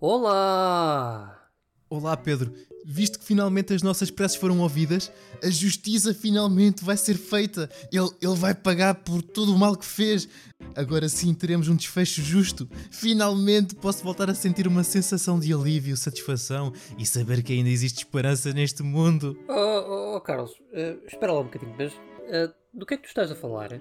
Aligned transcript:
Olá! 0.00 1.36
Olá 1.90 2.16
Pedro, 2.16 2.52
visto 2.86 3.18
que 3.18 3.24
finalmente 3.24 3.74
as 3.74 3.82
nossas 3.82 4.12
preces 4.12 4.36
foram 4.36 4.60
ouvidas, 4.60 5.10
a 5.42 5.50
justiça 5.50 6.14
finalmente 6.14 6.84
vai 6.84 6.96
ser 6.96 7.16
feita. 7.16 7.68
Ele, 7.90 8.08
ele 8.22 8.34
vai 8.36 8.54
pagar 8.54 8.94
por 8.94 9.20
todo 9.22 9.52
o 9.52 9.58
mal 9.58 9.74
que 9.74 9.84
fez. 9.84 10.28
Agora 10.76 11.08
sim 11.08 11.34
teremos 11.34 11.66
um 11.66 11.74
desfecho 11.74 12.22
justo. 12.22 12.68
Finalmente 12.92 13.74
posso 13.74 14.04
voltar 14.04 14.30
a 14.30 14.36
sentir 14.36 14.68
uma 14.68 14.84
sensação 14.84 15.36
de 15.40 15.52
alívio, 15.52 15.96
satisfação 15.96 16.72
e 16.96 17.04
saber 17.04 17.42
que 17.42 17.52
ainda 17.52 17.68
existe 17.68 17.98
esperança 17.98 18.52
neste 18.52 18.84
mundo. 18.84 19.36
Oh, 19.48 19.52
oh, 19.52 20.16
oh 20.16 20.20
Carlos, 20.20 20.52
uh, 20.52 21.04
espera 21.08 21.32
lá 21.32 21.40
um 21.40 21.44
bocadinho, 21.44 21.74
mas 21.76 21.92
uh, 21.92 22.54
do 22.72 22.86
que 22.86 22.94
é 22.94 22.96
que 22.96 23.02
tu 23.02 23.08
estás 23.08 23.32
a 23.32 23.34
falar? 23.34 23.80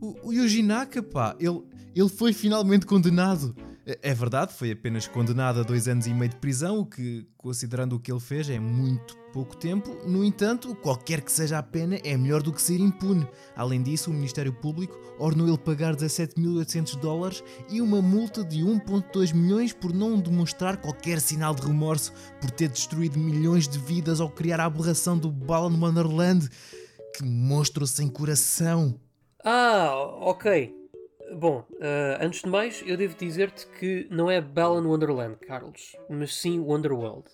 O, 0.00 0.28
o 0.28 0.32
Yuji 0.32 0.62
Naka, 0.62 1.02
pá, 1.02 1.34
ele, 1.40 1.64
ele 1.96 2.08
foi 2.08 2.32
finalmente 2.32 2.86
condenado. 2.86 3.56
É 4.02 4.12
verdade, 4.12 4.52
foi 4.52 4.70
apenas 4.72 5.08
condenado 5.08 5.60
a 5.60 5.62
dois 5.62 5.88
anos 5.88 6.06
e 6.06 6.12
meio 6.12 6.28
de 6.30 6.36
prisão, 6.36 6.80
o 6.80 6.84
que, 6.84 7.26
considerando 7.38 7.96
o 7.96 7.98
que 7.98 8.12
ele 8.12 8.20
fez, 8.20 8.50
é 8.50 8.60
muito 8.60 9.16
pouco 9.32 9.56
tempo. 9.56 9.96
No 10.06 10.22
entanto, 10.22 10.74
qualquer 10.74 11.22
que 11.22 11.32
seja 11.32 11.56
a 11.56 11.62
pena, 11.62 11.98
é 12.04 12.14
melhor 12.14 12.42
do 12.42 12.52
que 12.52 12.60
ser 12.60 12.80
impune. 12.80 13.26
Além 13.56 13.82
disso, 13.82 14.10
o 14.10 14.12
Ministério 14.12 14.52
Público 14.52 14.94
ordenou 15.18 15.48
ele 15.48 15.56
pagar 15.56 15.96
17.800 15.96 16.96
dólares 17.00 17.42
e 17.70 17.80
uma 17.80 18.02
multa 18.02 18.44
de 18.44 18.58
1,2 18.58 19.32
milhões 19.32 19.72
por 19.72 19.94
não 19.94 20.20
demonstrar 20.20 20.76
qualquer 20.76 21.18
sinal 21.18 21.54
de 21.54 21.66
remorso 21.66 22.12
por 22.42 22.50
ter 22.50 22.68
destruído 22.68 23.18
milhões 23.18 23.66
de 23.66 23.78
vidas 23.78 24.20
ao 24.20 24.28
criar 24.28 24.60
a 24.60 24.66
aberração 24.66 25.16
do 25.16 25.30
Balan 25.30 25.78
Wonderland. 25.80 26.46
Que 27.16 27.24
monstro 27.24 27.86
sem 27.86 28.06
coração! 28.06 29.00
Ah, 29.42 29.94
ok. 30.20 30.77
Bom, 31.34 31.66
uh, 31.72 32.24
antes 32.24 32.40
de 32.40 32.48
mais, 32.48 32.82
eu 32.86 32.96
devo 32.96 33.14
dizer-te 33.14 33.66
que 33.66 34.06
não 34.10 34.30
é 34.30 34.40
Balan 34.40 34.86
Wonderland, 34.86 35.36
Carlos, 35.36 35.94
mas 36.08 36.34
sim 36.34 36.58
Wonderworld. 36.58 37.28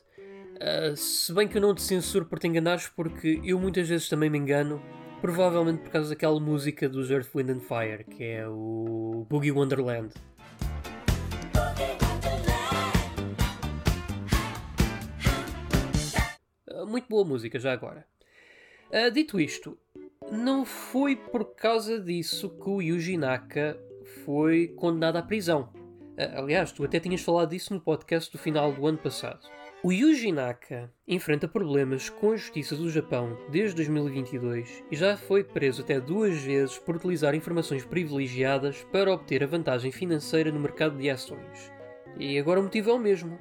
Uh, 0.57 0.97
se 0.97 1.33
bem 1.33 1.47
que 1.47 1.57
eu 1.57 1.63
não 1.63 1.75
te 1.75 1.83
censuro 1.83 2.25
por 2.25 2.41
te 2.41 2.49
enganares, 2.49 2.89
porque 2.89 3.41
eu 3.45 3.59
muitas 3.59 3.89
vezes 3.89 4.09
também 4.09 4.29
me 4.29 4.37
engano, 4.37 4.83
provavelmente 5.21 5.83
por 5.83 5.91
causa 5.91 6.11
daquela 6.11 6.41
música 6.41 6.89
dos 6.89 7.11
Earth, 7.11 7.33
Wind 7.35 7.51
and 7.51 7.61
Fire, 7.61 8.05
que 8.05 8.25
é 8.25 8.49
o 8.49 9.27
Boogie 9.31 9.53
Wonderland. 9.53 10.13
Uh, 16.69 16.87
muito 16.87 17.09
boa 17.09 17.25
música, 17.25 17.61
já 17.61 17.73
agora. 17.73 18.05
dito 19.13 19.41
isto, 19.41 19.79
não 20.33 20.65
foi 20.65 21.17
por 21.17 21.55
causa 21.55 22.01
disso 22.01 22.51
que 22.51 22.69
o 22.69 22.83
Yuji 22.83 23.17
Naka 23.17 23.79
foi 24.25 24.69
condenado 24.69 25.17
à 25.17 25.23
prisão. 25.23 25.69
Aliás, 26.37 26.73
tu 26.73 26.85
até 26.85 27.01
tinhas 27.01 27.23
falado 27.23 27.51
disso 27.51 27.75
no 27.75 27.81
podcast 27.81 28.31
do 28.31 28.39
final 28.39 28.73
do 28.73 28.87
ano 28.87 28.99
passado. 28.99 29.41
O 29.83 29.93
Yuji 29.93 30.33
Naka 30.33 30.91
enfrenta 31.07 31.47
problemas 31.47 32.09
com 32.09 32.33
a 32.33 32.37
justiça 32.37 32.75
do 32.75 32.89
Japão 32.89 33.37
desde 33.51 33.77
2022 33.77 34.85
e 34.91 34.97
já 34.97 35.17
foi 35.17 35.45
preso 35.45 35.83
até 35.83 36.01
duas 36.01 36.37
vezes 36.39 36.79
por 36.79 36.97
utilizar 36.97 37.35
informações 37.35 37.85
privilegiadas 37.85 38.83
para 38.91 39.13
obter 39.13 39.45
a 39.45 39.47
vantagem 39.47 39.93
financeira 39.93 40.51
no 40.51 40.61
mercado 40.61 40.97
de 40.97 41.11
ações. 41.11 41.71
E 42.19 42.39
agora 42.39 42.61
o 42.61 42.63
motivo 42.63 42.91
é 42.91 42.95
o 42.95 42.99
mesmo. 42.99 43.39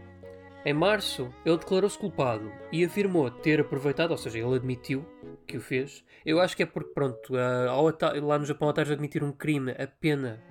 Em 0.66 0.74
março, 0.74 1.30
ele 1.46 1.58
declarou-se 1.58 1.98
culpado 1.98 2.52
e 2.72 2.84
afirmou 2.84 3.30
ter 3.30 3.62
aproveitado, 3.62 4.12
ou 4.12 4.18
seja, 4.18 4.40
ele 4.40 4.56
admitiu 4.56 5.06
que 5.46 5.58
o 5.58 5.62
fez. 5.62 6.04
Eu 6.26 6.42
acho 6.42 6.58
que 6.58 6.64
é 6.64 6.66
porque, 6.66 6.94
pronto, 6.94 7.34
ao 7.70 7.86
lá 8.22 8.40
no 8.40 8.46
Japão, 8.46 8.68
ao 8.68 8.72
estares 8.72 8.92
a 8.92 8.94
admitir 8.94 9.24
um 9.24 9.32
crime, 9.32 9.72
a 9.72 9.88
pena 9.88 10.42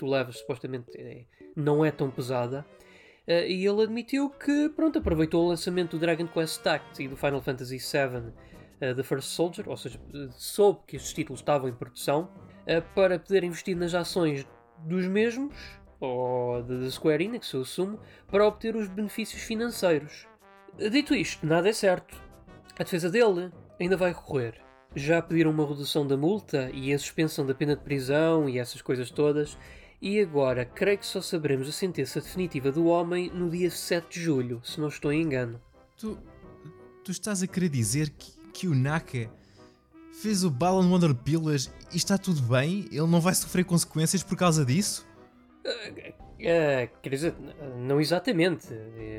tu 0.00 0.06
levas 0.06 0.38
supostamente 0.38 0.90
é, 0.96 1.24
não 1.54 1.84
é 1.84 1.90
tão 1.90 2.10
pesada. 2.10 2.66
Uh, 3.28 3.46
e 3.46 3.66
ele 3.66 3.82
admitiu 3.82 4.30
que, 4.30 4.70
pronto, 4.70 4.98
aproveitou 4.98 5.44
o 5.44 5.48
lançamento 5.48 5.96
do 5.96 6.00
Dragon 6.00 6.26
Quest 6.26 6.62
Tact 6.62 7.02
e 7.02 7.06
do 7.06 7.16
Final 7.16 7.42
Fantasy 7.42 7.76
VII 7.76 8.32
uh, 8.90 8.94
The 8.96 9.02
First 9.02 9.28
Soldier, 9.28 9.68
ou 9.68 9.76
seja, 9.76 10.00
soube 10.30 10.80
que 10.86 10.96
estes 10.96 11.12
títulos 11.12 11.40
estavam 11.40 11.68
em 11.68 11.74
produção, 11.74 12.30
uh, 12.62 12.82
para 12.94 13.18
poder 13.18 13.44
investir 13.44 13.76
nas 13.76 13.94
ações 13.94 14.46
dos 14.78 15.06
mesmos 15.06 15.54
ou 16.00 16.62
da 16.62 16.90
Square 16.90 17.22
Enix, 17.22 17.52
eu 17.52 17.60
assumo, 17.60 18.00
para 18.26 18.46
obter 18.46 18.74
os 18.74 18.88
benefícios 18.88 19.42
financeiros. 19.42 20.26
Dito 20.90 21.14
isto, 21.14 21.46
nada 21.46 21.68
é 21.68 21.74
certo. 21.74 22.16
A 22.78 22.82
defesa 22.82 23.10
dele 23.10 23.52
ainda 23.78 23.98
vai 23.98 24.12
recorrer. 24.12 24.54
Já 24.96 25.20
pediram 25.20 25.50
uma 25.50 25.66
redução 25.66 26.06
da 26.06 26.16
multa 26.16 26.70
e 26.72 26.92
a 26.92 26.98
suspensão 26.98 27.44
da 27.44 27.54
pena 27.54 27.76
de 27.76 27.82
prisão 27.82 28.48
e 28.48 28.58
essas 28.58 28.80
coisas 28.80 29.10
todas, 29.10 29.58
e 30.00 30.20
agora 30.20 30.64
creio 30.64 30.98
que 30.98 31.06
só 31.06 31.20
saberemos 31.20 31.68
a 31.68 31.72
sentença 31.72 32.20
definitiva 32.20 32.72
do 32.72 32.86
homem 32.86 33.30
no 33.30 33.50
dia 33.50 33.70
7 33.70 34.18
de 34.18 34.24
julho, 34.24 34.60
se 34.64 34.80
não 34.80 34.88
estou 34.88 35.12
em 35.12 35.22
engano. 35.22 35.60
Tu, 35.96 36.18
tu 37.04 37.10
estás 37.10 37.42
a 37.42 37.46
querer 37.46 37.68
dizer 37.68 38.10
que, 38.10 38.32
que 38.52 38.68
o 38.68 38.74
Naka 38.74 39.30
fez 40.20 40.42
o 40.44 40.50
Balan 40.50 40.88
Wonder 40.88 41.14
Pillars 41.14 41.70
e 41.92 41.96
está 41.96 42.16
tudo 42.16 42.40
bem? 42.42 42.86
Ele 42.90 43.06
não 43.06 43.20
vai 43.20 43.34
sofrer 43.34 43.64
consequências 43.64 44.22
por 44.22 44.36
causa 44.36 44.64
disso? 44.64 45.06
Uh, 45.64 46.88
quer 47.02 47.10
dizer, 47.10 47.34
não 47.76 48.00
exatamente. 48.00 48.68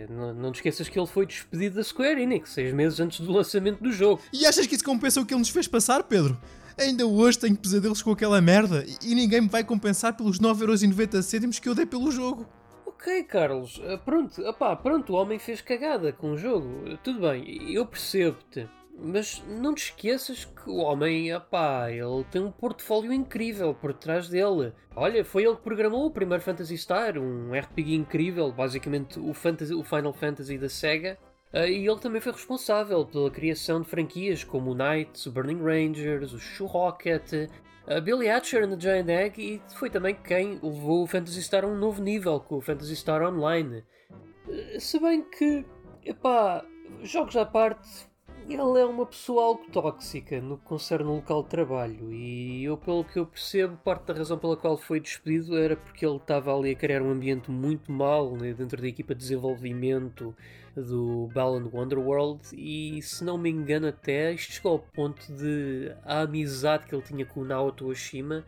Não, 0.09 0.33
não 0.33 0.51
te 0.51 0.55
esqueças 0.55 0.89
que 0.89 0.99
ele 0.99 1.07
foi 1.07 1.27
despedido 1.27 1.75
da 1.75 1.83
Square 1.83 2.19
Enix 2.19 2.49
seis 2.49 2.73
meses 2.73 2.99
antes 2.99 3.19
do 3.19 3.31
lançamento 3.31 3.83
do 3.83 3.91
jogo. 3.91 4.21
E 4.33 4.45
achas 4.47 4.65
que 4.65 4.73
isso 4.73 4.83
compensa 4.83 5.21
o 5.21 5.25
que 5.25 5.33
ele 5.33 5.39
nos 5.39 5.49
fez 5.49 5.67
passar, 5.67 6.03
Pedro? 6.03 6.39
Ainda 6.77 7.05
hoje 7.05 7.39
tenho 7.39 7.55
pesadelos 7.55 8.01
com 8.01 8.11
aquela 8.11 8.41
merda 8.41 8.85
e 9.03 9.13
ninguém 9.13 9.41
me 9.41 9.49
vai 9.49 9.63
compensar 9.63 10.15
pelos 10.15 10.39
9,90€ 10.39 11.59
que 11.59 11.69
eu 11.69 11.75
dei 11.75 11.85
pelo 11.85 12.11
jogo. 12.11 12.47
Ok, 12.85 13.23
Carlos, 13.23 13.81
pronto, 14.05 14.41
opá, 14.47 14.75
pronto, 14.75 15.13
o 15.13 15.15
homem 15.15 15.39
fez 15.39 15.59
cagada 15.59 16.13
com 16.13 16.33
o 16.33 16.37
jogo. 16.37 16.97
Tudo 17.03 17.21
bem, 17.21 17.71
eu 17.73 17.85
percebo-te. 17.85 18.69
Mas 19.03 19.43
não 19.47 19.73
te 19.73 19.85
esqueças 19.85 20.45
que 20.45 20.69
o 20.69 20.75
homem, 20.75 21.33
opá, 21.33 21.89
ele 21.89 22.23
tem 22.29 22.43
um 22.43 22.51
portfólio 22.51 23.11
incrível 23.11 23.73
por 23.73 23.93
trás 23.93 24.29
dele. 24.29 24.73
Olha, 24.95 25.25
foi 25.25 25.43
ele 25.43 25.55
que 25.55 25.63
programou 25.63 26.05
o 26.05 26.11
primeiro 26.11 26.43
Phantasy 26.43 26.77
Star, 26.77 27.17
um 27.17 27.51
RPG 27.51 27.95
incrível, 27.95 28.51
basicamente 28.51 29.19
o, 29.19 29.33
Fantasy, 29.33 29.73
o 29.73 29.83
Final 29.83 30.13
Fantasy 30.13 30.59
da 30.59 30.69
SEGA. 30.69 31.17
Uh, 31.53 31.67
e 31.67 31.85
ele 31.85 31.99
também 31.99 32.21
foi 32.21 32.31
responsável 32.31 33.05
pela 33.05 33.29
criação 33.29 33.81
de 33.81 33.87
franquias 33.87 34.43
como 34.43 34.71
o 34.71 34.75
Knights, 34.75 35.25
o 35.25 35.31
Burning 35.31 35.61
Rangers, 35.61 36.31
o 36.31 36.39
Shoe 36.39 36.67
Rocket, 36.67 37.49
a 37.87 37.99
Billy 37.99 38.29
Hatcher 38.29 38.63
and 38.63 38.69
the 38.69 38.79
Giant 38.79 39.09
Egg 39.09 39.41
e 39.41 39.61
foi 39.75 39.89
também 39.89 40.15
quem 40.15 40.59
levou 40.63 41.03
o 41.03 41.07
Phantasy 41.07 41.43
Star 41.43 41.65
a 41.65 41.67
um 41.67 41.75
novo 41.75 42.01
nível 42.01 42.39
com 42.39 42.57
o 42.57 42.61
Phantasy 42.61 42.95
Star 42.95 43.21
Online. 43.21 43.83
Uh, 44.47 44.79
se 44.79 44.97
bem 44.99 45.23
que, 45.23 45.65
epá, 46.05 46.63
jogos 47.03 47.35
à 47.35 47.45
parte, 47.45 48.09
ele 48.47 48.79
é 48.79 48.85
uma 48.85 49.05
pessoa 49.05 49.43
algo 49.43 49.63
tóxica 49.71 50.41
no 50.41 50.57
que 50.57 50.63
concerne 50.63 51.09
o 51.09 51.15
local 51.15 51.43
de 51.43 51.49
trabalho 51.49 52.11
e 52.11 52.63
eu, 52.63 52.77
pelo 52.77 53.03
que 53.03 53.19
eu 53.19 53.25
percebo, 53.25 53.77
parte 53.77 54.05
da 54.05 54.13
razão 54.13 54.37
pela 54.37 54.57
qual 54.57 54.77
foi 54.77 54.99
despedido 54.99 55.57
era 55.57 55.75
porque 55.75 56.05
ele 56.05 56.17
estava 56.17 56.55
ali 56.55 56.71
a 56.71 56.75
criar 56.75 57.01
um 57.01 57.11
ambiente 57.11 57.51
muito 57.51 57.91
mau 57.91 58.35
né, 58.35 58.53
dentro 58.53 58.81
da 58.81 58.87
equipa 58.87 59.13
de 59.13 59.21
desenvolvimento 59.21 60.35
do 60.75 61.29
Balan 61.33 61.69
Wonderworld 61.71 62.41
e, 62.53 63.01
se 63.01 63.23
não 63.23 63.37
me 63.37 63.49
engano, 63.49 63.87
até 63.87 64.31
isto 64.31 64.53
chegou 64.53 64.73
ao 64.73 64.79
ponto 64.79 65.31
de 65.33 65.91
a 66.03 66.21
amizade 66.21 66.85
que 66.85 66.95
ele 66.95 67.03
tinha 67.03 67.25
com 67.25 67.41
o 67.41 67.45
Naoto 67.45 67.87
Oshima 67.87 68.45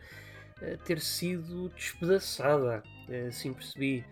eh, 0.60 0.78
ter 0.84 1.00
sido 1.00 1.68
despedaçada, 1.70 2.82
eh, 3.08 3.26
assim 3.28 3.52
percebi. 3.52 4.04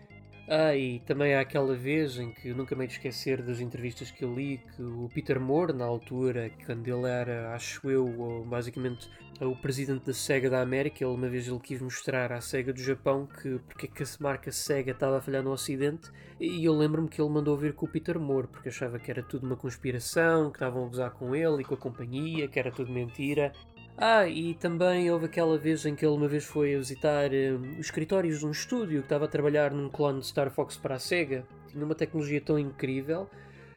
Ah, 0.47 0.75
e 0.75 0.99
também 0.99 1.33
há 1.33 1.39
aquela 1.39 1.73
vez 1.73 2.17
em 2.19 2.31
que 2.31 2.53
nunca 2.53 2.75
me 2.75 2.85
esquecer 2.85 3.41
das 3.41 3.61
entrevistas 3.61 4.11
que 4.11 4.25
eu 4.25 4.33
li 4.33 4.59
que 4.75 4.83
o 4.83 5.09
Peter 5.13 5.39
Moore, 5.39 5.71
na 5.71 5.85
altura, 5.85 6.51
quando 6.65 6.85
ele 6.85 7.07
era, 7.07 7.55
acho 7.55 7.89
eu, 7.89 8.43
basicamente 8.45 9.09
o 9.39 9.55
presidente 9.55 10.05
da 10.05 10.13
SEGA 10.13 10.49
da 10.49 10.61
América, 10.61 11.03
ele 11.03 11.13
uma 11.13 11.29
vez 11.29 11.47
ele 11.47 11.59
quis 11.59 11.81
mostrar 11.81 12.31
à 12.31 12.41
SEGA 12.41 12.73
do 12.73 12.81
Japão 12.81 13.25
que 13.25 13.57
porque 13.67 13.85
é 13.85 13.89
que 13.89 14.03
a 14.03 14.05
marca 14.19 14.51
SEGA 14.51 14.91
estava 14.91 15.17
a 15.17 15.21
falhar 15.21 15.43
no 15.43 15.51
Ocidente 15.51 16.11
e 16.39 16.65
eu 16.65 16.73
lembro-me 16.73 17.07
que 17.07 17.21
ele 17.21 17.29
mandou 17.29 17.57
vir 17.57 17.73
com 17.73 17.85
o 17.85 17.89
Peter 17.89 18.19
Moore 18.19 18.47
porque 18.47 18.69
achava 18.69 18.99
que 18.99 19.09
era 19.09 19.23
tudo 19.23 19.45
uma 19.45 19.55
conspiração, 19.55 20.51
que 20.51 20.57
estavam 20.57 20.85
a 20.85 20.87
gozar 20.87 21.11
com 21.11 21.33
ele 21.33 21.61
e 21.61 21.65
com 21.65 21.73
a 21.73 21.77
companhia, 21.77 22.47
que 22.49 22.59
era 22.59 22.71
tudo 22.71 22.91
mentira 22.91 23.53
ah, 23.97 24.27
e 24.27 24.55
também 24.55 25.11
houve 25.11 25.25
aquela 25.25 25.57
vez 25.57 25.85
em 25.85 25.95
que 25.95 26.03
ele 26.05 26.15
uma 26.15 26.27
vez 26.27 26.43
foi 26.43 26.75
visitar 26.75 27.29
um, 27.31 27.73
os 27.73 27.85
escritórios 27.85 28.39
de 28.39 28.45
um 28.45 28.51
estúdio 28.51 28.99
que 28.99 29.05
estava 29.05 29.25
a 29.25 29.27
trabalhar 29.27 29.71
num 29.71 29.87
clone 29.87 30.19
de 30.19 30.27
Star 30.27 30.49
Fox 30.49 30.75
para 30.75 30.95
a 30.95 30.99
SEGA. 30.99 31.45
Tinha 31.67 31.85
uma 31.85 31.95
tecnologia 31.95 32.41
tão 32.41 32.57
incrível 32.57 33.29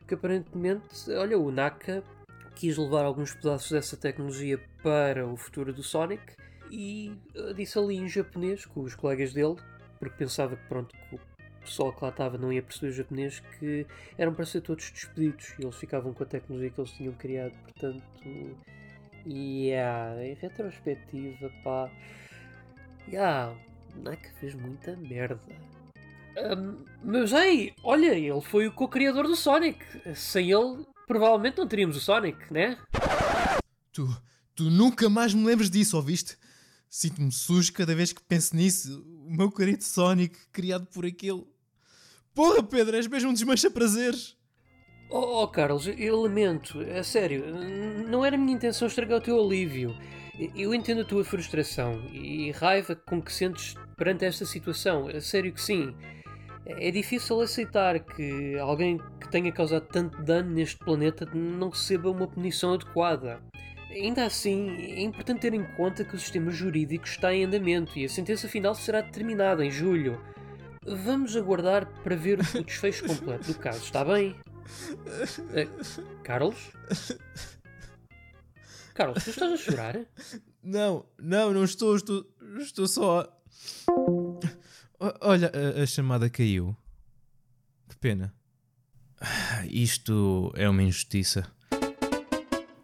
que 0.06 0.14
aparentemente, 0.14 1.10
olha, 1.10 1.38
o 1.38 1.50
Naka 1.50 2.02
quis 2.54 2.78
levar 2.78 3.04
alguns 3.04 3.34
pedaços 3.34 3.70
dessa 3.70 3.96
tecnologia 3.96 4.58
para 4.82 5.26
o 5.26 5.36
futuro 5.36 5.72
do 5.72 5.82
Sonic 5.82 6.22
e 6.70 7.12
uh, 7.36 7.52
disse 7.52 7.78
ali 7.78 7.96
em 7.96 8.08
japonês 8.08 8.64
com 8.64 8.80
os 8.80 8.94
colegas 8.94 9.34
dele, 9.34 9.56
porque 9.98 10.16
pensava 10.16 10.56
que 10.56 10.66
pronto, 10.66 10.94
que 11.10 11.16
o 11.16 11.20
pessoal 11.60 11.92
que 11.92 12.02
lá 12.02 12.08
estava 12.08 12.38
não 12.38 12.50
ia 12.50 12.62
perceber 12.62 12.88
o 12.88 12.94
japonês, 12.94 13.40
que 13.58 13.86
eram 14.16 14.32
para 14.32 14.46
ser 14.46 14.62
todos 14.62 14.90
despedidos 14.90 15.54
e 15.58 15.62
eles 15.62 15.76
ficavam 15.76 16.14
com 16.14 16.22
a 16.22 16.26
tecnologia 16.26 16.70
que 16.70 16.80
eles 16.80 16.92
tinham 16.92 17.12
criado, 17.12 17.52
portanto 17.64 18.02
yeah, 19.26 20.24
em 20.24 20.34
retrospectiva, 20.34 21.50
pá. 21.64 21.90
Yeah, 23.08 23.56
Naka 23.96 24.30
fez 24.40 24.54
muita 24.54 24.96
merda. 24.96 25.40
Um, 26.36 26.84
mas 27.02 27.32
ei, 27.32 27.74
olha, 27.82 28.14
ele 28.14 28.40
foi 28.40 28.66
o 28.66 28.72
co-criador 28.72 29.26
do 29.26 29.36
Sonic. 29.36 29.84
Sem 30.14 30.50
ele, 30.50 30.86
provavelmente 31.06 31.58
não 31.58 31.66
teríamos 31.66 31.96
o 31.96 32.00
Sonic, 32.00 32.52
né? 32.52 32.78
Tu, 33.92 34.06
tu 34.54 34.64
nunca 34.64 35.08
mais 35.08 35.32
me 35.32 35.44
lembres 35.44 35.70
disso, 35.70 35.96
ouviste? 35.96 36.36
Sinto-me 36.88 37.32
sujo 37.32 37.72
cada 37.72 37.94
vez 37.94 38.12
que 38.12 38.22
penso 38.22 38.54
nisso. 38.54 39.02
O 39.26 39.30
meu 39.30 39.50
querido 39.50 39.82
Sonic, 39.82 40.38
criado 40.52 40.86
por 40.86 41.04
aquele. 41.04 41.44
Porra, 42.34 42.62
Pedro, 42.62 42.96
és 42.96 43.06
mesmo 43.06 43.30
um 43.30 43.32
desmancha-prazeres. 43.32 44.35
Oh, 45.08 45.42
oh, 45.42 45.48
Carlos, 45.48 45.86
eu 45.86 46.20
lamento, 46.20 46.80
a 46.80 47.02
sério, 47.04 47.44
não 48.08 48.24
era 48.24 48.36
minha 48.36 48.54
intenção 48.54 48.88
estragar 48.88 49.18
o 49.18 49.20
teu 49.20 49.40
alívio. 49.40 49.96
Eu 50.54 50.74
entendo 50.74 51.02
a 51.02 51.04
tua 51.04 51.24
frustração 51.24 52.04
e 52.12 52.50
raiva 52.50 52.96
com 52.96 53.22
que 53.22 53.32
sentes 53.32 53.76
perante 53.96 54.24
esta 54.24 54.44
situação, 54.44 55.08
a 55.08 55.20
sério 55.20 55.52
que 55.52 55.62
sim. 55.62 55.94
É 56.66 56.90
difícil 56.90 57.40
aceitar 57.40 58.00
que 58.00 58.58
alguém 58.58 58.98
que 59.20 59.30
tenha 59.30 59.52
causado 59.52 59.86
tanto 59.86 60.20
dano 60.22 60.50
neste 60.50 60.76
planeta 60.76 61.24
não 61.32 61.70
receba 61.70 62.10
uma 62.10 62.26
punição 62.26 62.74
adequada. 62.74 63.40
Ainda 63.88 64.24
assim, 64.24 64.68
é 64.92 65.00
importante 65.00 65.40
ter 65.40 65.54
em 65.54 65.64
conta 65.76 66.04
que 66.04 66.16
o 66.16 66.18
sistema 66.18 66.50
jurídico 66.50 67.06
está 67.06 67.32
em 67.32 67.44
andamento 67.44 67.96
e 67.96 68.04
a 68.04 68.08
sentença 68.08 68.48
final 68.48 68.74
será 68.74 69.00
determinada 69.00 69.64
em 69.64 69.70
julho. 69.70 70.20
Vamos 70.84 71.36
aguardar 71.36 71.86
para 72.02 72.16
ver 72.16 72.40
o 72.40 72.42
desfecho 72.64 73.06
completo 73.06 73.52
do 73.52 73.58
caso, 73.58 73.84
está 73.84 74.04
bem? 74.04 74.36
Uh, 74.66 76.22
Carlos? 76.22 76.56
Carlos, 78.94 79.24
tu 79.24 79.30
estás 79.30 79.52
a 79.52 79.56
chorar? 79.56 80.00
Não, 80.62 81.06
não, 81.18 81.52
não 81.52 81.64
estou, 81.64 81.96
estou, 81.96 82.26
estou 82.58 82.88
só. 82.88 83.30
Olha, 85.20 85.52
a, 85.54 85.82
a 85.82 85.86
chamada 85.86 86.30
caiu. 86.30 86.76
Que 87.88 87.96
pena. 87.96 88.34
Isto 89.70 90.52
é 90.56 90.68
uma 90.68 90.82
injustiça. 90.82 91.46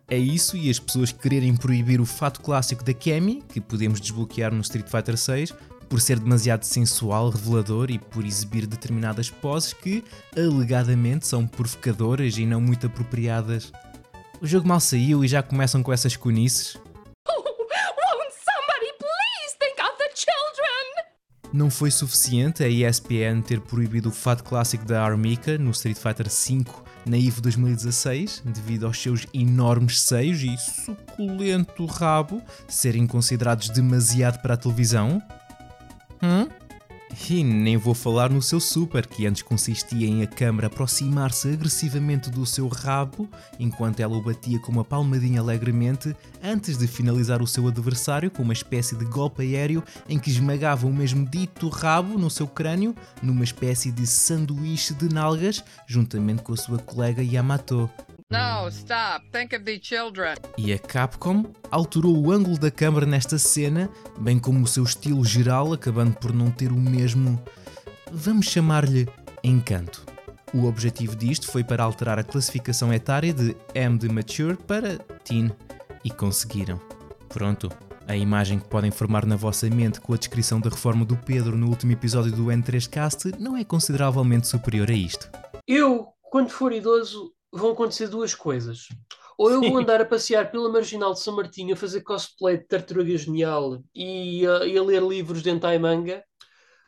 É 0.09 0.19
isso 0.19 0.57
e 0.57 0.69
as 0.69 0.79
pessoas 0.79 1.11
quererem 1.11 1.57
proibir 1.57 2.01
o 2.01 2.05
fato 2.05 2.43
clássico 2.43 2.85
da 2.85 2.93
Kemi, 2.93 3.43
que 3.43 3.61
podemos 3.61 3.99
desbloquear 3.99 4.53
no 4.53 4.61
Street 4.61 4.87
Fighter 4.87 5.17
6, 5.17 5.55
por 5.93 6.01
ser 6.01 6.19
demasiado 6.19 6.65
sensual, 6.65 7.29
revelador 7.29 7.91
e 7.91 7.99
por 7.99 8.25
exibir 8.25 8.67
determinadas 8.67 9.29
poses 9.29 9.75
que, 9.75 10.03
alegadamente, 10.35 11.27
são 11.27 11.47
provocadoras 11.47 12.39
e 12.39 12.47
não 12.47 12.63
muito 12.63 12.87
apropriadas. 12.87 13.71
O 14.41 14.47
jogo 14.47 14.67
mal 14.67 14.81
saiu 14.81 15.23
e 15.23 15.29
já 15.29 15.43
começam 15.43 15.83
com 15.83 15.93
essas 15.93 16.17
conices. 16.17 16.79
Não 21.53 21.71
foi 21.71 21.91
suficiente 21.91 22.65
a 22.65 22.69
ESPN 22.71 23.43
ter 23.47 23.61
proibido 23.61 24.09
o 24.09 24.13
fato 24.13 24.43
clássico 24.45 24.87
da 24.87 25.05
Armika 25.05 25.59
no 25.59 25.73
Street 25.73 25.99
Fighter 25.99 26.27
V 26.27 26.65
na 27.05 27.19
EVE 27.19 27.43
2016, 27.43 28.43
devido 28.47 28.87
aos 28.87 28.99
seus 28.99 29.27
enormes 29.35 30.01
seios 30.01 30.43
e 30.43 30.57
suculento 30.57 31.85
rabo 31.85 32.41
serem 32.67 33.07
considerados 33.07 33.69
demasiado 33.69 34.41
para 34.41 34.55
a 34.55 34.57
televisão? 34.57 35.21
Hum? 36.23 36.47
E 37.29 37.45
nem 37.45 37.77
vou 37.77 37.95
falar 37.95 38.31
no 38.31 38.41
seu 38.41 38.59
super, 38.59 39.07
que 39.07 39.27
antes 39.27 39.43
consistia 39.43 40.07
em 40.07 40.23
a 40.23 40.27
câmara 40.27 40.67
aproximar-se 40.67 41.49
agressivamente 41.53 42.31
do 42.31 42.45
seu 42.47 42.69
rabo, 42.69 43.29
enquanto 43.59 44.01
ela 44.01 44.17
o 44.17 44.23
batia 44.23 44.59
com 44.59 44.73
uma 44.73 44.85
palmadinha 44.85 45.41
alegremente, 45.41 46.17
antes 46.43 46.79
de 46.79 46.87
finalizar 46.87 47.43
o 47.43 47.47
seu 47.47 47.69
adversário 47.69 48.31
com 48.31 48.43
uma 48.43 48.53
espécie 48.53 48.97
de 48.97 49.05
golpe 49.05 49.43
aéreo 49.43 49.83
em 50.09 50.19
que 50.19 50.31
esmagava 50.31 50.87
o 50.87 50.93
mesmo 50.93 51.29
dito 51.29 51.69
rabo 51.69 52.19
no 52.19 52.31
seu 52.31 52.47
crânio, 52.47 52.95
numa 53.23 53.45
espécie 53.45 53.93
de 53.93 54.07
sanduíche 54.07 54.95
de 54.95 55.13
nalgas, 55.13 55.63
juntamente 55.87 56.43
com 56.43 56.55
a 56.55 56.57
sua 56.57 56.79
colega 56.79 57.23
Yamato. 57.23 57.91
No, 58.33 58.67
stop. 58.69 59.27
Think 59.31 59.55
of 59.55 59.63
the 59.67 59.79
children. 59.79 60.37
E 60.57 60.73
a 60.73 60.79
Capcom 60.79 61.53
alterou 61.71 62.17
o 62.17 62.33
ângulo 62.33 62.59
da 62.59 62.71
câmera 62.71 63.05
nesta 63.05 63.37
cena, 63.37 63.91
bem 64.19 64.39
como 64.39 64.65
o 64.65 64.67
seu 64.67 64.85
estilo 64.85 65.23
geral, 65.23 65.75
acabando 65.75 66.17
por 66.17 66.33
não 66.33 66.51
ter 66.51 66.73
o 66.73 66.77
mesmo, 66.77 67.39
vamos 68.11 68.47
chamar-lhe, 68.47 69.07
encanto. 69.45 70.07
O 70.55 70.65
objetivo 70.65 71.15
disto 71.15 71.47
foi 71.53 71.63
para 71.63 71.85
alterar 71.85 72.19
a 72.19 72.25
classificação 72.25 72.91
etária 72.91 73.35
de 73.35 73.55
M 73.75 73.99
de 73.99 74.09
Mature 74.09 74.57
para 74.57 74.97
Teen 75.23 75.53
e 76.03 76.11
conseguiram. 76.11 76.81
Pronto, 77.29 77.71
a 78.09 78.17
imagem 78.17 78.59
que 78.59 78.67
podem 78.67 78.91
formar 78.91 79.27
na 79.27 79.37
vossa 79.37 79.69
mente 79.69 80.01
com 80.01 80.15
a 80.15 80.17
descrição 80.17 80.59
da 80.59 80.71
reforma 80.71 81.05
do 81.05 81.19
Pedro 81.19 81.55
no 81.55 81.69
último 81.69 81.93
episódio 81.93 82.33
do 82.33 82.47
N3Cast 82.47 83.39
não 83.39 83.59
é 83.59 83.63
consideravelmente 83.63 84.49
superior 84.49 84.91
a 84.91 84.95
isto. 84.95 85.31
Eu, 85.69 86.07
quando 86.31 86.49
for 86.49 86.73
idoso, 86.73 87.31
vão 87.53 87.73
acontecer 87.73 88.09
duas 88.09 88.35
coisas. 88.35 88.89
Ou 89.39 89.51
eu 89.51 89.61
vou 89.61 89.79
andar 89.79 90.01
a 90.01 90.05
passear 90.05 90.51
pela 90.51 90.71
marginal 90.71 91.13
de 91.13 91.21
São 91.21 91.35
Martinho 91.35 91.75
a 91.75 91.77
fazer 91.77 92.03
cosplay 92.03 92.59
de 92.59 92.65
Tartaruga 92.65 93.17
Genial 93.17 93.83
e, 93.95 94.47
uh, 94.47 94.65
e 94.65 94.79
a 94.79 94.83
ler 94.83 95.03
livros 95.03 95.43
de 95.43 95.51
Hentai 95.51 95.79
Manga, 95.79 96.25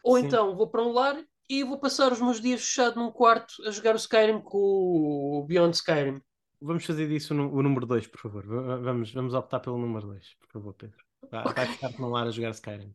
ou 0.02 0.16
Sim. 0.18 0.26
então 0.26 0.54
vou 0.54 0.68
para 0.68 0.82
um 0.82 0.92
lar 0.92 1.16
e 1.48 1.64
vou 1.64 1.78
passar 1.78 2.12
os 2.12 2.20
meus 2.20 2.40
dias 2.40 2.60
fechado 2.60 3.00
num 3.00 3.10
quarto 3.10 3.54
a 3.66 3.70
jogar 3.70 3.94
o 3.94 3.98
Skyrim 3.98 4.40
com 4.40 4.58
o 4.58 5.44
Beyond 5.46 5.74
Skyrim. 5.74 6.20
Vamos 6.60 6.84
fazer 6.84 7.08
disso 7.08 7.34
o 7.34 7.62
número 7.62 7.84
2, 7.84 8.06
por 8.06 8.20
favor. 8.20 8.46
Vamos, 8.46 9.12
vamos 9.12 9.34
optar 9.34 9.60
pelo 9.60 9.76
número 9.76 10.06
2, 10.06 10.34
por 10.40 10.48
favor, 10.48 10.74
Pedro. 10.74 11.04
Vai, 11.30 11.40
okay. 11.42 11.54
vai 11.54 11.66
ficar 11.66 11.98
num 11.98 12.08
lar 12.08 12.26
a 12.26 12.30
jogar 12.30 12.50
Skyrim. 12.50 12.94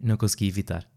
Não 0.00 0.16
consegui 0.16 0.48
evitar. 0.48 0.88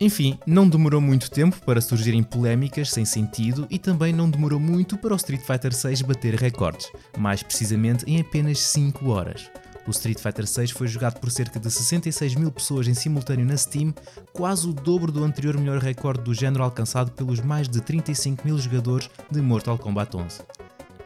Enfim, 0.00 0.38
não 0.46 0.68
demorou 0.68 1.00
muito 1.00 1.30
tempo 1.30 1.56
para 1.64 1.80
surgirem 1.80 2.22
polémicas 2.22 2.90
sem 2.90 3.04
sentido 3.04 3.66
e 3.70 3.78
também 3.78 4.12
não 4.12 4.28
demorou 4.28 4.58
muito 4.58 4.98
para 4.98 5.12
o 5.12 5.16
Street 5.16 5.40
Fighter 5.40 5.72
VI 5.72 6.02
bater 6.02 6.34
recordes, 6.34 6.90
mais 7.16 7.42
precisamente 7.42 8.04
em 8.06 8.20
apenas 8.20 8.58
5 8.58 9.08
horas. 9.08 9.48
O 9.86 9.90
Street 9.90 10.18
Fighter 10.18 10.46
VI 10.46 10.72
foi 10.72 10.88
jogado 10.88 11.20
por 11.20 11.30
cerca 11.30 11.60
de 11.60 11.70
66 11.70 12.34
mil 12.34 12.50
pessoas 12.50 12.88
em 12.88 12.94
simultâneo 12.94 13.46
na 13.46 13.56
Steam, 13.56 13.94
quase 14.32 14.66
o 14.66 14.72
dobro 14.72 15.12
do 15.12 15.22
anterior 15.22 15.58
melhor 15.58 15.78
recorde 15.78 16.22
do 16.22 16.34
género 16.34 16.64
alcançado 16.64 17.12
pelos 17.12 17.40
mais 17.40 17.68
de 17.68 17.80
35 17.80 18.44
mil 18.44 18.58
jogadores 18.58 19.10
de 19.30 19.40
Mortal 19.40 19.78
Kombat 19.78 20.16
11. 20.16 20.40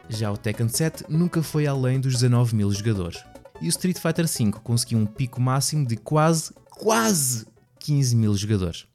Já 0.08 0.32
o 0.32 0.37
Tekken 0.38 0.69
7 0.69 1.05
nunca 1.08 1.43
foi 1.43 1.67
além 1.67 2.00
dos 2.00 2.14
19 2.14 2.56
mil 2.56 2.70
jogadores. 2.73 3.23
E 3.61 3.67
o 3.67 3.69
Street 3.69 3.99
Fighter 3.99 4.26
V 4.26 4.52
conseguiu 4.62 4.99
um 4.99 5.06
pico 5.06 5.41
máximo 5.41 5.84
de 5.84 5.96
quase, 5.96 6.52
quase 6.70 7.46
15 7.78 8.16
mil 8.16 8.36
jogadores. 8.36 8.86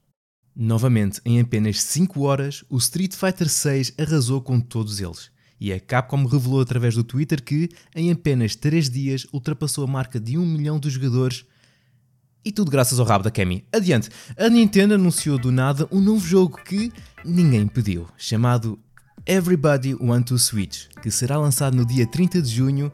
Novamente, 0.56 1.20
em 1.24 1.40
apenas 1.40 1.82
5 1.82 2.20
horas, 2.22 2.64
o 2.68 2.76
Street 2.76 3.14
Fighter 3.14 3.48
VI 3.48 3.92
arrasou 3.98 4.40
com 4.40 4.60
todos 4.60 5.00
eles. 5.00 5.30
E 5.60 5.72
a 5.72 5.80
Capcom 5.80 6.24
revelou 6.26 6.60
através 6.60 6.94
do 6.94 7.02
Twitter 7.02 7.42
que, 7.42 7.68
em 7.94 8.12
apenas 8.12 8.54
3 8.54 8.88
dias, 8.88 9.26
ultrapassou 9.32 9.84
a 9.84 9.86
marca 9.86 10.20
de 10.20 10.38
1 10.38 10.46
milhão 10.46 10.78
de 10.78 10.90
jogadores. 10.90 11.44
E 12.44 12.52
tudo 12.52 12.70
graças 12.70 13.00
ao 13.00 13.06
rabo 13.06 13.24
da 13.24 13.30
Kemi. 13.30 13.64
Adiante, 13.72 14.10
a 14.36 14.48
Nintendo 14.48 14.94
anunciou 14.94 15.38
do 15.38 15.50
nada 15.50 15.88
um 15.90 16.00
novo 16.00 16.24
jogo 16.24 16.58
que 16.62 16.92
ninguém 17.24 17.66
pediu, 17.66 18.06
chamado 18.16 18.78
Everybody 19.26 19.94
Want 19.94 20.28
to 20.28 20.38
Switch, 20.38 20.88
que 21.02 21.10
será 21.10 21.38
lançado 21.38 21.74
no 21.76 21.86
dia 21.86 22.06
30 22.06 22.42
de 22.42 22.48
junho 22.48 22.92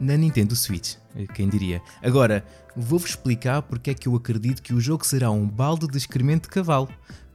na 0.00 0.16
Nintendo 0.16 0.56
Switch. 0.56 0.94
Quem 1.34 1.48
diria? 1.48 1.82
Agora, 2.02 2.44
vou-vos 2.76 3.10
explicar 3.10 3.62
porque 3.62 3.90
é 3.90 3.94
que 3.94 4.06
eu 4.06 4.14
acredito 4.14 4.62
que 4.62 4.74
o 4.74 4.80
jogo 4.80 5.06
será 5.06 5.30
um 5.30 5.48
balde 5.48 5.86
de 5.86 5.96
excremento 5.96 6.48
de 6.48 6.54
cavalo. 6.54 6.88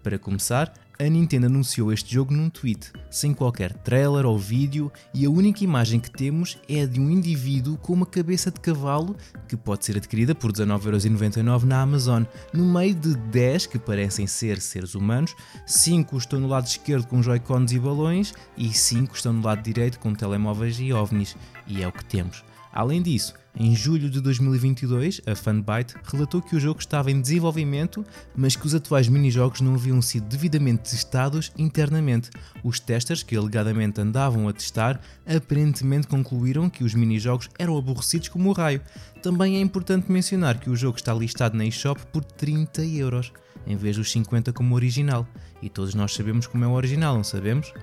Para 0.03 0.17
começar, 0.17 0.73
a 0.99 1.09
Nintendo 1.09 1.47
anunciou 1.47 1.91
este 1.91 2.13
jogo 2.13 2.31
num 2.31 2.47
tweet, 2.47 2.91
sem 3.09 3.33
qualquer 3.33 3.73
trailer 3.73 4.23
ou 4.25 4.37
vídeo, 4.37 4.91
e 5.13 5.25
a 5.25 5.29
única 5.31 5.63
imagem 5.63 5.99
que 5.99 6.11
temos 6.11 6.59
é 6.69 6.81
a 6.81 6.85
de 6.85 6.99
um 6.99 7.09
indivíduo 7.09 7.75
com 7.77 7.93
uma 7.93 8.05
cabeça 8.05 8.51
de 8.51 8.59
cavalo 8.59 9.15
que 9.47 9.57
pode 9.57 9.83
ser 9.83 9.97
adquirida 9.97 10.35
por 10.35 10.51
19,99€ 10.51 11.63
na 11.63 11.81
Amazon, 11.81 12.23
no 12.53 12.65
meio 12.65 12.93
de 12.93 13.15
10 13.15 13.65
que 13.65 13.79
parecem 13.79 14.27
ser 14.27 14.61
seres 14.61 14.93
humanos, 14.93 15.35
5 15.65 16.15
estão 16.17 16.39
no 16.39 16.47
lado 16.47 16.67
esquerdo 16.67 17.07
com 17.07 17.23
joy-cons 17.23 17.71
e 17.71 17.79
balões, 17.79 18.33
e 18.55 18.71
5 18.71 19.15
estão 19.15 19.33
no 19.33 19.43
lado 19.43 19.63
direito 19.63 19.99
com 19.99 20.13
telemóveis 20.13 20.79
e 20.79 20.93
ovnis, 20.93 21.35
e 21.65 21.81
é 21.81 21.87
o 21.87 21.91
que 21.91 22.05
temos. 22.05 22.43
Além 22.73 23.01
disso, 23.01 23.33
em 23.53 23.75
julho 23.75 24.09
de 24.09 24.21
2022, 24.21 25.21
a 25.25 25.35
Fanbyte 25.35 25.95
relatou 26.05 26.41
que 26.41 26.55
o 26.55 26.59
jogo 26.59 26.79
estava 26.79 27.11
em 27.11 27.19
desenvolvimento, 27.19 28.05
mas 28.33 28.55
que 28.55 28.65
os 28.65 28.73
atuais 28.73 29.09
minijogos 29.09 29.59
não 29.59 29.75
haviam 29.75 30.01
sido 30.01 30.25
devidamente 30.27 30.89
testados 30.89 31.51
internamente. 31.57 32.29
Os 32.63 32.79
testers 32.79 33.23
que 33.23 33.35
alegadamente 33.35 33.99
andavam 33.99 34.47
a 34.47 34.53
testar 34.53 35.01
aparentemente 35.25 36.07
concluíram 36.07 36.69
que 36.69 36.83
os 36.83 36.93
minijogos 36.93 37.49
eram 37.59 37.77
aborrecidos 37.77 38.29
como 38.29 38.49
o 38.49 38.53
raio. 38.53 38.81
Também 39.21 39.57
é 39.57 39.59
importante 39.59 40.09
mencionar 40.09 40.57
que 40.57 40.69
o 40.69 40.75
jogo 40.75 40.97
está 40.97 41.13
listado 41.13 41.57
na 41.57 41.65
eShop 41.65 41.99
por 42.07 42.23
30 42.23 42.85
euros, 42.85 43.33
em 43.67 43.75
vez 43.75 43.97
dos 43.97 44.09
50 44.11 44.53
como 44.53 44.75
original. 44.75 45.27
E 45.61 45.69
todos 45.69 45.93
nós 45.93 46.13
sabemos 46.13 46.47
como 46.47 46.63
é 46.63 46.67
o 46.67 46.71
original, 46.71 47.15
não 47.15 47.23
sabemos? 47.23 47.73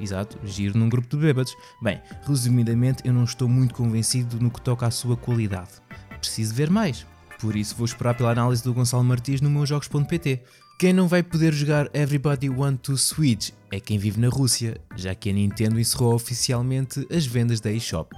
Exato, 0.00 0.38
giro 0.44 0.78
num 0.78 0.88
grupo 0.88 1.08
de 1.08 1.16
bêbados. 1.16 1.54
Bem, 1.82 2.00
resumidamente, 2.26 3.02
eu 3.04 3.12
não 3.12 3.24
estou 3.24 3.48
muito 3.48 3.74
convencido 3.74 4.40
no 4.40 4.50
que 4.50 4.60
toca 4.60 4.86
à 4.86 4.90
sua 4.90 5.16
qualidade. 5.16 5.70
Preciso 6.18 6.54
ver 6.54 6.70
mais. 6.70 7.06
Por 7.40 7.54
isso 7.54 7.76
vou 7.76 7.84
esperar 7.84 8.14
pela 8.14 8.30
análise 8.30 8.62
do 8.62 8.72
Gonçalo 8.72 9.04
Martins 9.04 9.40
no 9.40 9.50
meu 9.50 9.66
jogos.pt. 9.66 10.42
Quem 10.78 10.92
não 10.92 11.08
vai 11.08 11.22
poder 11.22 11.52
jogar 11.52 11.88
Everybody 11.94 12.50
Want 12.50 12.78
to 12.82 12.96
Switch 12.98 13.50
é 13.70 13.80
quem 13.80 13.98
vive 13.98 14.20
na 14.20 14.28
Rússia, 14.28 14.78
já 14.94 15.14
que 15.14 15.30
a 15.30 15.32
Nintendo 15.32 15.80
encerrou 15.80 16.14
oficialmente 16.14 17.06
as 17.10 17.26
vendas 17.26 17.60
da 17.60 17.72
eShop. 17.72 18.14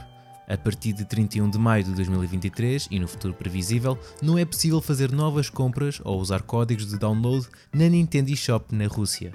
A 0.48 0.56
partir 0.56 0.92
de 0.92 1.04
31 1.04 1.50
de 1.50 1.58
maio 1.58 1.84
de 1.84 1.92
2023 1.92 2.88
e 2.90 2.98
no 2.98 3.06
futuro 3.06 3.34
previsível, 3.34 3.98
não 4.22 4.38
é 4.38 4.44
possível 4.44 4.80
fazer 4.80 5.12
novas 5.12 5.50
compras 5.50 6.00
ou 6.02 6.18
usar 6.18 6.42
códigos 6.42 6.86
de 6.88 6.98
download 6.98 7.46
na 7.72 7.86
Nintendo 7.88 8.30
eShop 8.30 8.74
na 8.74 8.86
Rússia. 8.86 9.32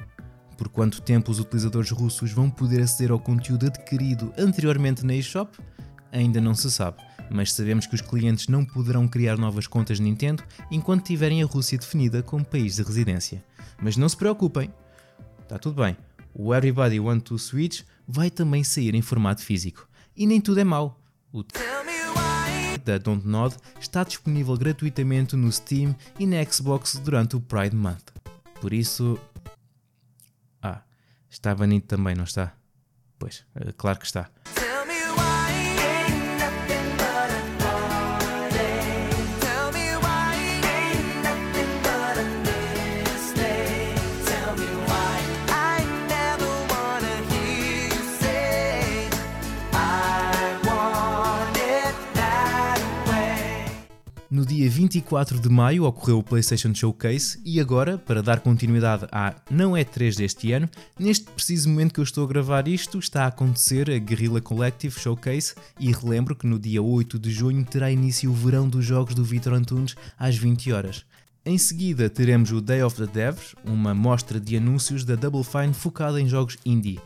Por 0.63 0.69
quanto 0.69 1.01
tempo 1.01 1.29
os 1.29 1.39
utilizadores 1.39 1.91
russos 1.91 2.31
vão 2.31 2.49
poder 2.49 2.81
aceder 2.81 3.11
ao 3.11 3.19
conteúdo 3.19 3.65
adquirido 3.65 4.31
anteriormente 4.37 5.05
na 5.05 5.13
eShop? 5.13 5.59
Ainda 6.09 6.39
não 6.39 6.55
se 6.55 6.71
sabe, 6.71 7.03
mas 7.29 7.51
sabemos 7.51 7.85
que 7.85 7.95
os 7.95 7.99
clientes 7.99 8.47
não 8.47 8.63
poderão 8.63 9.05
criar 9.05 9.37
novas 9.37 9.67
contas 9.67 9.99
Nintendo 9.99 10.41
enquanto 10.71 11.03
tiverem 11.03 11.43
a 11.43 11.45
Rússia 11.45 11.77
definida 11.77 12.23
como 12.23 12.45
país 12.45 12.77
de 12.77 12.83
residência. 12.83 13.43
Mas 13.81 13.97
não 13.97 14.07
se 14.07 14.15
preocupem, 14.15 14.73
está 15.41 15.59
tudo 15.59 15.83
bem. 15.83 15.97
O 16.33 16.55
Everybody 16.55 16.97
Want 16.97 17.23
to 17.23 17.37
Switch 17.37 17.81
vai 18.07 18.31
também 18.31 18.63
sair 18.63 18.95
em 18.95 19.01
formato 19.01 19.41
físico. 19.41 19.85
E 20.15 20.25
nem 20.25 20.39
tudo 20.39 20.61
é 20.61 20.63
mau. 20.63 20.97
O 21.33 21.43
da 22.85 22.97
Dontnod 22.97 23.53
está 23.81 24.05
disponível 24.05 24.55
gratuitamente 24.55 25.35
no 25.35 25.51
Steam 25.51 25.93
e 26.17 26.25
na 26.25 26.41
Xbox 26.45 26.95
durante 27.03 27.35
o 27.35 27.41
Pride 27.41 27.75
Month. 27.75 28.13
Por 28.61 28.71
isso. 28.71 29.19
Está 31.33 31.55
banido 31.55 31.87
também, 31.87 32.13
não 32.13 32.25
está? 32.25 32.55
Pois, 33.17 33.43
eh, 33.55 33.73
claro 33.75 33.97
que 33.97 34.05
está. 34.05 34.29
Dia 54.63 54.69
24 54.69 55.41
de 55.41 55.49
maio 55.49 55.83
ocorreu 55.83 56.19
o 56.19 56.23
PlayStation 56.23 56.73
Showcase 56.73 57.37
e 57.43 57.59
agora, 57.59 57.97
para 57.97 58.23
dar 58.23 58.39
continuidade 58.39 59.05
à 59.11 59.35
não 59.51 59.75
é 59.75 59.83
3 59.83 60.15
deste 60.15 60.53
ano, 60.53 60.69
neste 60.97 61.25
preciso 61.25 61.67
momento 61.67 61.93
que 61.93 61.99
eu 61.99 62.03
estou 62.03 62.23
a 62.23 62.27
gravar 62.27 62.65
isto, 62.65 62.97
está 62.97 63.25
a 63.25 63.27
acontecer 63.27 63.91
a 63.91 63.97
Guerrilla 63.97 64.39
Collective 64.39 64.97
Showcase 64.97 65.53
e 65.77 65.91
relembro 65.91 66.33
que 66.33 66.47
no 66.47 66.57
dia 66.57 66.81
8 66.81 67.19
de 67.19 67.29
junho 67.29 67.65
terá 67.65 67.91
início 67.91 68.31
o 68.31 68.33
verão 68.33 68.69
dos 68.69 68.85
jogos 68.85 69.13
do 69.13 69.23
Vitor 69.25 69.53
Antunes 69.53 69.95
às 70.17 70.37
20 70.37 70.71
horas. 70.71 71.03
Em 71.45 71.57
seguida 71.57 72.09
teremos 72.09 72.53
o 72.53 72.61
Day 72.61 72.83
of 72.83 72.95
the 72.95 73.05
Devs, 73.05 73.55
uma 73.65 73.93
mostra 73.93 74.39
de 74.39 74.55
anúncios 74.55 75.03
da 75.03 75.15
Double 75.15 75.43
Fine 75.43 75.73
focada 75.73 76.21
em 76.21 76.27
jogos 76.29 76.57
indie. 76.65 77.01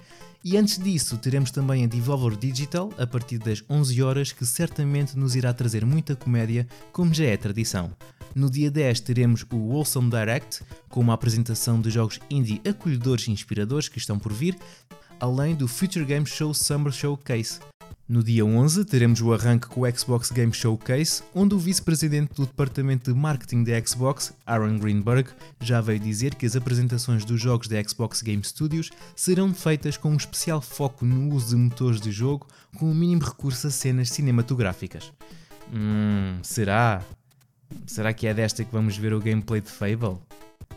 E 0.50 0.56
antes 0.56 0.80
disso, 0.80 1.18
teremos 1.18 1.52
também 1.52 1.84
a 1.84 1.88
Devolver 1.88 2.38
Digital 2.38 2.90
a 2.98 3.06
partir 3.06 3.38
das 3.38 3.62
11 3.70 4.02
horas, 4.02 4.32
que 4.32 4.46
certamente 4.46 5.20
nos 5.20 5.36
irá 5.36 5.54
trazer 5.54 5.86
muita 5.86 6.16
comédia, 6.16 6.66
como 6.94 7.14
já 7.14 7.26
é 7.26 7.36
tradição. 7.36 7.92
No 8.34 8.50
dia 8.50 8.72
10 8.72 9.02
teremos 9.02 9.46
o 9.52 9.58
Wholesome 9.58 10.10
Direct, 10.10 10.62
com 10.88 11.02
uma 11.02 11.16
apresentação 11.16 11.82
de 11.82 11.90
jogos 11.90 12.22
indie 12.30 12.62
acolhedores 12.66 13.28
e 13.28 13.32
inspiradores 13.32 13.90
que 13.90 13.98
estão 13.98 14.18
por 14.18 14.32
vir, 14.32 14.58
além 15.20 15.56
do 15.56 15.68
Future 15.68 16.06
Game 16.06 16.26
Show 16.26 16.54
Summer 16.54 16.92
Showcase. 16.92 17.60
No 18.10 18.24
dia 18.24 18.46
11 18.46 18.86
teremos 18.86 19.22
o 19.22 19.34
arranque 19.34 19.68
com 19.68 19.82
o 19.82 19.92
Xbox 19.92 20.32
Game 20.32 20.54
Showcase, 20.54 21.22
onde 21.36 21.54
o 21.54 21.60
vice-presidente 21.60 22.34
do 22.36 22.46
departamento 22.46 23.12
de 23.12 23.20
marketing 23.20 23.66
da 23.66 23.86
Xbox, 23.86 24.34
Aaron 24.46 24.78
Greenberg, 24.80 25.30
já 25.60 25.82
veio 25.82 26.00
dizer 26.00 26.36
que 26.36 26.46
as 26.46 26.56
apresentações 26.56 27.26
dos 27.26 27.42
jogos 27.42 27.68
da 27.68 27.84
Xbox 27.84 28.22
Game 28.22 28.42
Studios 28.44 28.92
serão 29.14 29.54
feitas 29.54 29.98
com 29.98 30.12
um 30.12 30.16
especial 30.16 30.62
foco 30.62 31.06
no 31.06 31.36
uso 31.36 31.50
de 31.50 31.56
motores 31.58 32.00
de 32.00 32.10
jogo 32.10 32.48
com 32.78 32.90
o 32.90 32.96
mínimo 32.96 33.26
recurso 33.26 33.68
a 33.68 33.72
cenas 33.72 34.10
cinematográficas. 34.10 35.12
Hum, 35.74 36.40
será? 36.44 37.04
Será 37.86 38.14
que 38.14 38.26
é 38.26 38.34
desta 38.34 38.64
que 38.64 38.72
vamos 38.72 38.96
ver 38.96 39.14
o 39.14 39.20
gameplay 39.20 39.60
de 39.60 39.70
Fable? 39.70 40.18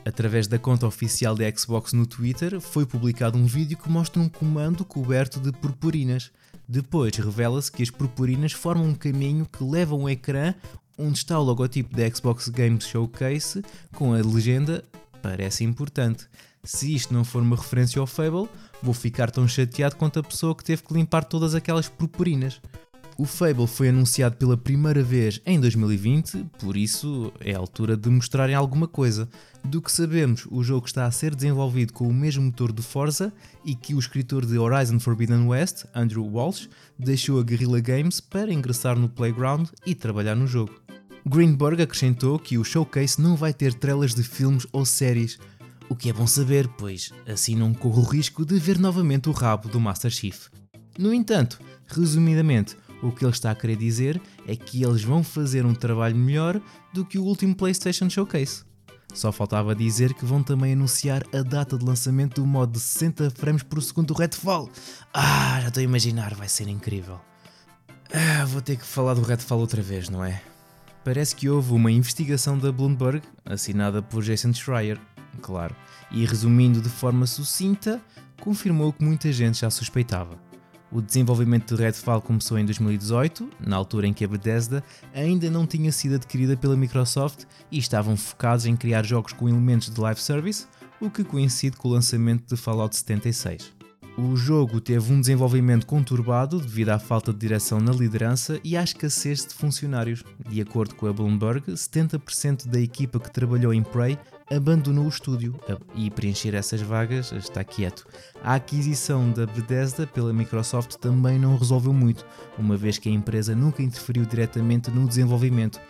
Através 0.04 0.46
da 0.46 0.58
conta 0.58 0.86
oficial 0.86 1.34
da 1.34 1.44
Xbox 1.50 1.92
no 1.92 2.06
Twitter, 2.06 2.60
foi 2.60 2.86
publicado 2.86 3.36
um 3.36 3.46
vídeo 3.46 3.76
que 3.76 3.90
mostra 3.90 4.20
um 4.20 4.28
comando 4.28 4.84
coberto 4.84 5.38
de 5.38 5.52
purpurinas. 5.52 6.30
Depois 6.68 7.16
revela-se 7.16 7.70
que 7.70 7.82
as 7.82 7.90
purpurinas 7.90 8.52
formam 8.52 8.88
um 8.88 8.94
caminho 8.94 9.46
que 9.46 9.62
leva 9.62 9.94
a 9.94 9.98
um 9.98 10.08
ecrã 10.08 10.54
onde 10.96 11.18
está 11.18 11.38
o 11.38 11.42
logotipo 11.42 11.94
da 11.96 12.08
Xbox 12.08 12.48
Games 12.48 12.86
Showcase 12.86 13.62
com 13.92 14.12
a 14.12 14.18
legenda 14.18 14.84
Parece 15.22 15.64
importante. 15.64 16.26
Se 16.62 16.94
isto 16.94 17.12
não 17.12 17.24
for 17.24 17.42
uma 17.42 17.56
referência 17.56 18.00
ao 18.00 18.06
Fable, 18.06 18.48
vou 18.82 18.94
ficar 18.94 19.30
tão 19.30 19.46
chateado 19.46 19.96
quanto 19.96 20.18
a 20.18 20.22
pessoa 20.22 20.54
que 20.54 20.64
teve 20.64 20.82
que 20.82 20.94
limpar 20.94 21.24
todas 21.24 21.54
aquelas 21.54 21.88
purpurinas. 21.88 22.60
O 23.20 23.26
Fable 23.26 23.66
foi 23.66 23.90
anunciado 23.90 24.36
pela 24.36 24.56
primeira 24.56 25.02
vez 25.02 25.42
em 25.44 25.60
2020, 25.60 26.42
por 26.58 26.74
isso 26.74 27.30
é 27.38 27.54
a 27.54 27.58
altura 27.58 27.94
de 27.94 28.08
mostrarem 28.08 28.54
alguma 28.54 28.88
coisa. 28.88 29.28
Do 29.62 29.82
que 29.82 29.92
sabemos, 29.92 30.48
o 30.50 30.62
jogo 30.62 30.86
está 30.86 31.04
a 31.04 31.10
ser 31.10 31.34
desenvolvido 31.34 31.92
com 31.92 32.08
o 32.08 32.14
mesmo 32.14 32.44
motor 32.44 32.72
de 32.72 32.80
Forza 32.80 33.30
e 33.62 33.74
que 33.74 33.94
o 33.94 33.98
escritor 33.98 34.46
de 34.46 34.56
Horizon 34.56 34.98
Forbidden 34.98 35.46
West, 35.46 35.84
Andrew 35.94 36.24
Walsh, 36.24 36.70
deixou 36.98 37.38
a 37.38 37.42
Guerrilla 37.42 37.78
Games 37.80 38.22
para 38.22 38.54
ingressar 38.54 38.98
no 38.98 39.06
Playground 39.06 39.68
e 39.84 39.94
trabalhar 39.94 40.34
no 40.34 40.46
jogo. 40.46 40.80
Greenberg 41.26 41.82
acrescentou 41.82 42.38
que 42.38 42.56
o 42.56 42.64
showcase 42.64 43.20
não 43.20 43.36
vai 43.36 43.52
ter 43.52 43.74
trailers 43.74 44.14
de 44.14 44.22
filmes 44.22 44.66
ou 44.72 44.86
séries, 44.86 45.38
o 45.90 45.94
que 45.94 46.08
é 46.08 46.12
bom 46.14 46.26
saber, 46.26 46.66
pois 46.78 47.12
assim 47.28 47.54
não 47.54 47.74
corro 47.74 48.00
o 48.00 48.08
risco 48.08 48.46
de 48.46 48.58
ver 48.58 48.78
novamente 48.78 49.28
o 49.28 49.32
rabo 49.32 49.68
do 49.68 49.78
Master 49.78 50.10
Chief. 50.10 50.46
No 50.98 51.12
entanto, 51.12 51.60
resumidamente, 51.86 52.76
o 53.02 53.10
que 53.10 53.24
ele 53.24 53.32
está 53.32 53.50
a 53.50 53.54
querer 53.54 53.76
dizer 53.76 54.20
é 54.46 54.54
que 54.54 54.82
eles 54.82 55.02
vão 55.02 55.22
fazer 55.22 55.64
um 55.64 55.74
trabalho 55.74 56.16
melhor 56.16 56.60
do 56.92 57.04
que 57.04 57.18
o 57.18 57.24
último 57.24 57.54
PlayStation 57.54 58.08
Showcase. 58.08 58.64
Só 59.12 59.32
faltava 59.32 59.74
dizer 59.74 60.14
que 60.14 60.24
vão 60.24 60.42
também 60.42 60.72
anunciar 60.72 61.24
a 61.34 61.42
data 61.42 61.76
de 61.76 61.84
lançamento 61.84 62.40
do 62.40 62.46
modo 62.46 62.72
de 62.72 62.80
60 62.80 63.30
frames 63.30 63.62
por 63.62 63.82
segundo 63.82 64.08
do 64.08 64.14
Redfall. 64.14 64.70
Ah, 65.12 65.58
já 65.60 65.68
estou 65.68 65.80
a 65.80 65.84
imaginar, 65.84 66.34
vai 66.34 66.48
ser 66.48 66.68
incrível. 66.68 67.20
Ah, 68.12 68.44
vou 68.44 68.60
ter 68.60 68.76
que 68.76 68.84
falar 68.84 69.14
do 69.14 69.22
Redfall 69.22 69.58
outra 69.58 69.82
vez, 69.82 70.08
não 70.08 70.24
é? 70.24 70.40
Parece 71.04 71.34
que 71.34 71.48
houve 71.48 71.72
uma 71.72 71.90
investigação 71.90 72.58
da 72.58 72.70
Bloomberg, 72.70 73.22
assinada 73.44 74.02
por 74.02 74.22
Jason 74.22 74.52
Schreier, 74.52 75.00
claro, 75.40 75.74
e 76.10 76.24
resumindo 76.24 76.80
de 76.80 76.88
forma 76.88 77.26
sucinta, 77.26 78.00
confirmou 78.40 78.92
que 78.92 79.02
muita 79.02 79.32
gente 79.32 79.60
já 79.60 79.70
suspeitava. 79.70 80.49
O 80.92 81.00
desenvolvimento 81.00 81.76
de 81.76 81.80
Redfall 81.80 82.20
começou 82.20 82.58
em 82.58 82.64
2018, 82.64 83.48
na 83.60 83.76
altura 83.76 84.08
em 84.08 84.12
que 84.12 84.24
a 84.24 84.28
Bethesda 84.28 84.82
ainda 85.14 85.48
não 85.48 85.64
tinha 85.64 85.92
sido 85.92 86.16
adquirida 86.16 86.56
pela 86.56 86.76
Microsoft 86.76 87.44
e 87.70 87.78
estavam 87.78 88.16
focados 88.16 88.66
em 88.66 88.74
criar 88.74 89.04
jogos 89.04 89.32
com 89.32 89.48
elementos 89.48 89.88
de 89.88 90.00
live 90.00 90.20
service, 90.20 90.66
o 91.00 91.08
que 91.08 91.22
coincide 91.22 91.76
com 91.76 91.88
o 91.88 91.92
lançamento 91.92 92.52
de 92.52 92.60
Fallout 92.60 92.96
76. 92.96 93.72
O 94.18 94.34
jogo 94.34 94.80
teve 94.80 95.12
um 95.12 95.20
desenvolvimento 95.20 95.86
conturbado 95.86 96.58
devido 96.60 96.90
à 96.90 96.98
falta 96.98 97.32
de 97.32 97.38
direção 97.38 97.78
na 97.78 97.92
liderança 97.92 98.60
e 98.64 98.76
à 98.76 98.82
escassez 98.82 99.46
de 99.46 99.54
funcionários. 99.54 100.24
De 100.48 100.60
acordo 100.60 100.96
com 100.96 101.06
a 101.06 101.12
Bloomberg, 101.12 101.70
70% 101.70 102.66
da 102.66 102.80
equipa 102.80 103.20
que 103.20 103.30
trabalhou 103.30 103.72
em 103.72 103.82
Prey 103.82 104.18
abandonou 104.50 105.04
o 105.04 105.08
estúdio 105.08 105.54
e 105.94 106.10
preencher 106.10 106.54
essas 106.54 106.80
vagas 106.82 107.30
está 107.32 107.62
quieto. 107.62 108.06
A 108.42 108.54
aquisição 108.54 109.30
da 109.30 109.46
Bethesda 109.46 110.06
pela 110.06 110.32
Microsoft 110.32 110.96
também 110.96 111.38
não 111.38 111.56
resolveu 111.56 111.92
muito, 111.92 112.26
uma 112.58 112.76
vez 112.76 112.98
que 112.98 113.08
a 113.08 113.12
empresa 113.12 113.54
nunca 113.54 113.82
interferiu 113.82 114.26
diretamente 114.26 114.90
no 114.90 115.06
desenvolvimento. 115.06 115.80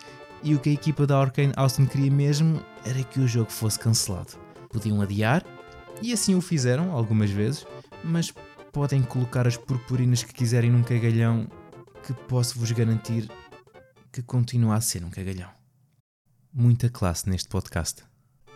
E 0.43 0.55
o 0.55 0.59
que 0.59 0.69
a 0.69 0.73
equipa 0.73 1.07
da 1.07 1.19
Arkane 1.19 1.53
Austin 1.55 1.85
queria 1.85 2.11
mesmo 2.11 2.63
era 2.85 3.03
que 3.03 3.19
o 3.19 3.27
jogo 3.27 3.51
fosse 3.51 3.79
cancelado. 3.79 4.33
Podiam 4.69 5.01
adiar, 5.01 5.43
e 6.01 6.13
assim 6.13 6.35
o 6.35 6.41
fizeram 6.41 6.91
algumas 6.91 7.29
vezes, 7.29 7.65
mas 8.03 8.33
podem 8.71 9.01
colocar 9.01 9.47
as 9.47 9.57
purpurinas 9.57 10.23
que 10.23 10.33
quiserem 10.33 10.71
num 10.71 10.83
cagalhão 10.83 11.47
que 12.03 12.13
posso 12.13 12.57
vos 12.57 12.71
garantir 12.71 13.29
que 14.11 14.21
continua 14.21 14.75
a 14.75 14.81
ser 14.81 15.03
um 15.03 15.09
cagalhão. 15.09 15.49
Muita 16.53 16.89
classe 16.89 17.29
neste 17.29 17.47
podcast. 17.47 18.10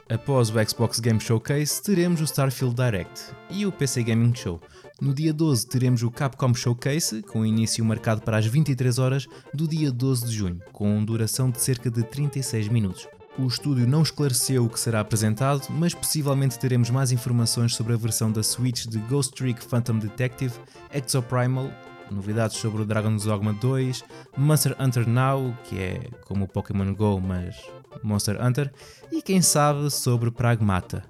Após 0.07 0.51
o 0.51 0.69
Xbox 0.69 0.99
Game 0.99 1.19
Showcase, 1.19 1.81
teremos 1.81 2.21
o 2.21 2.25
Starfield 2.25 2.75
Direct 2.75 3.33
e 3.49 3.65
o 3.65 3.71
PC 3.71 4.03
Gaming 4.03 4.35
Show. 4.35 4.61
No 5.01 5.11
dia 5.11 5.33
12 5.33 5.65
teremos 5.65 6.03
o 6.03 6.11
Capcom 6.11 6.53
Showcase, 6.53 7.23
com 7.23 7.43
início 7.43 7.83
marcado 7.83 8.21
para 8.21 8.37
as 8.37 8.45
23 8.45 8.99
horas 8.99 9.27
do 9.51 9.67
dia 9.67 9.91
12 9.91 10.27
de 10.27 10.31
junho, 10.31 10.61
com 10.71 11.03
duração 11.03 11.49
de 11.49 11.59
cerca 11.59 11.89
de 11.89 12.03
36 12.03 12.67
minutos. 12.67 13.07
O 13.39 13.47
estúdio 13.47 13.87
não 13.87 14.03
esclareceu 14.03 14.65
o 14.65 14.69
que 14.69 14.79
será 14.79 14.99
apresentado, 14.99 15.65
mas 15.71 15.95
possivelmente 15.95 16.59
teremos 16.59 16.91
mais 16.91 17.11
informações 17.11 17.73
sobre 17.73 17.93
a 17.93 17.97
versão 17.97 18.31
da 18.31 18.43
Switch 18.43 18.85
de 18.85 18.99
Ghost 18.99 19.33
Trick 19.33 19.65
Phantom 19.65 19.97
Detective, 19.97 20.53
Exoprimal 20.93 21.71
novidades 22.11 22.57
sobre 22.57 22.81
o 22.81 22.85
Dragon's 22.85 23.23
Dogma 23.23 23.53
2, 23.53 24.03
Monster 24.37 24.75
Hunter 24.79 25.07
Now, 25.07 25.57
que 25.63 25.79
é 25.79 26.09
como 26.25 26.45
o 26.45 26.47
Pokémon 26.47 26.93
Go, 26.93 27.19
mas 27.19 27.55
Monster 28.03 28.43
Hunter, 28.43 28.71
e 29.11 29.21
quem 29.21 29.41
sabe 29.41 29.89
sobre 29.89 30.31
Pragmata 30.31 31.03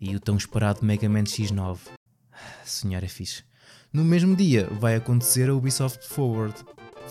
e 0.00 0.16
o 0.16 0.20
tão 0.20 0.36
esperado 0.36 0.80
Mega 0.82 1.08
Man 1.08 1.24
X9. 1.24 1.78
Senhora 2.64 3.04
é 3.04 3.08
fixe. 3.08 3.44
No 3.92 4.04
mesmo 4.04 4.34
dia 4.34 4.68
vai 4.80 4.96
acontecer 4.96 5.50
a 5.50 5.54
Ubisoft 5.54 6.06
Forward. 6.06 6.54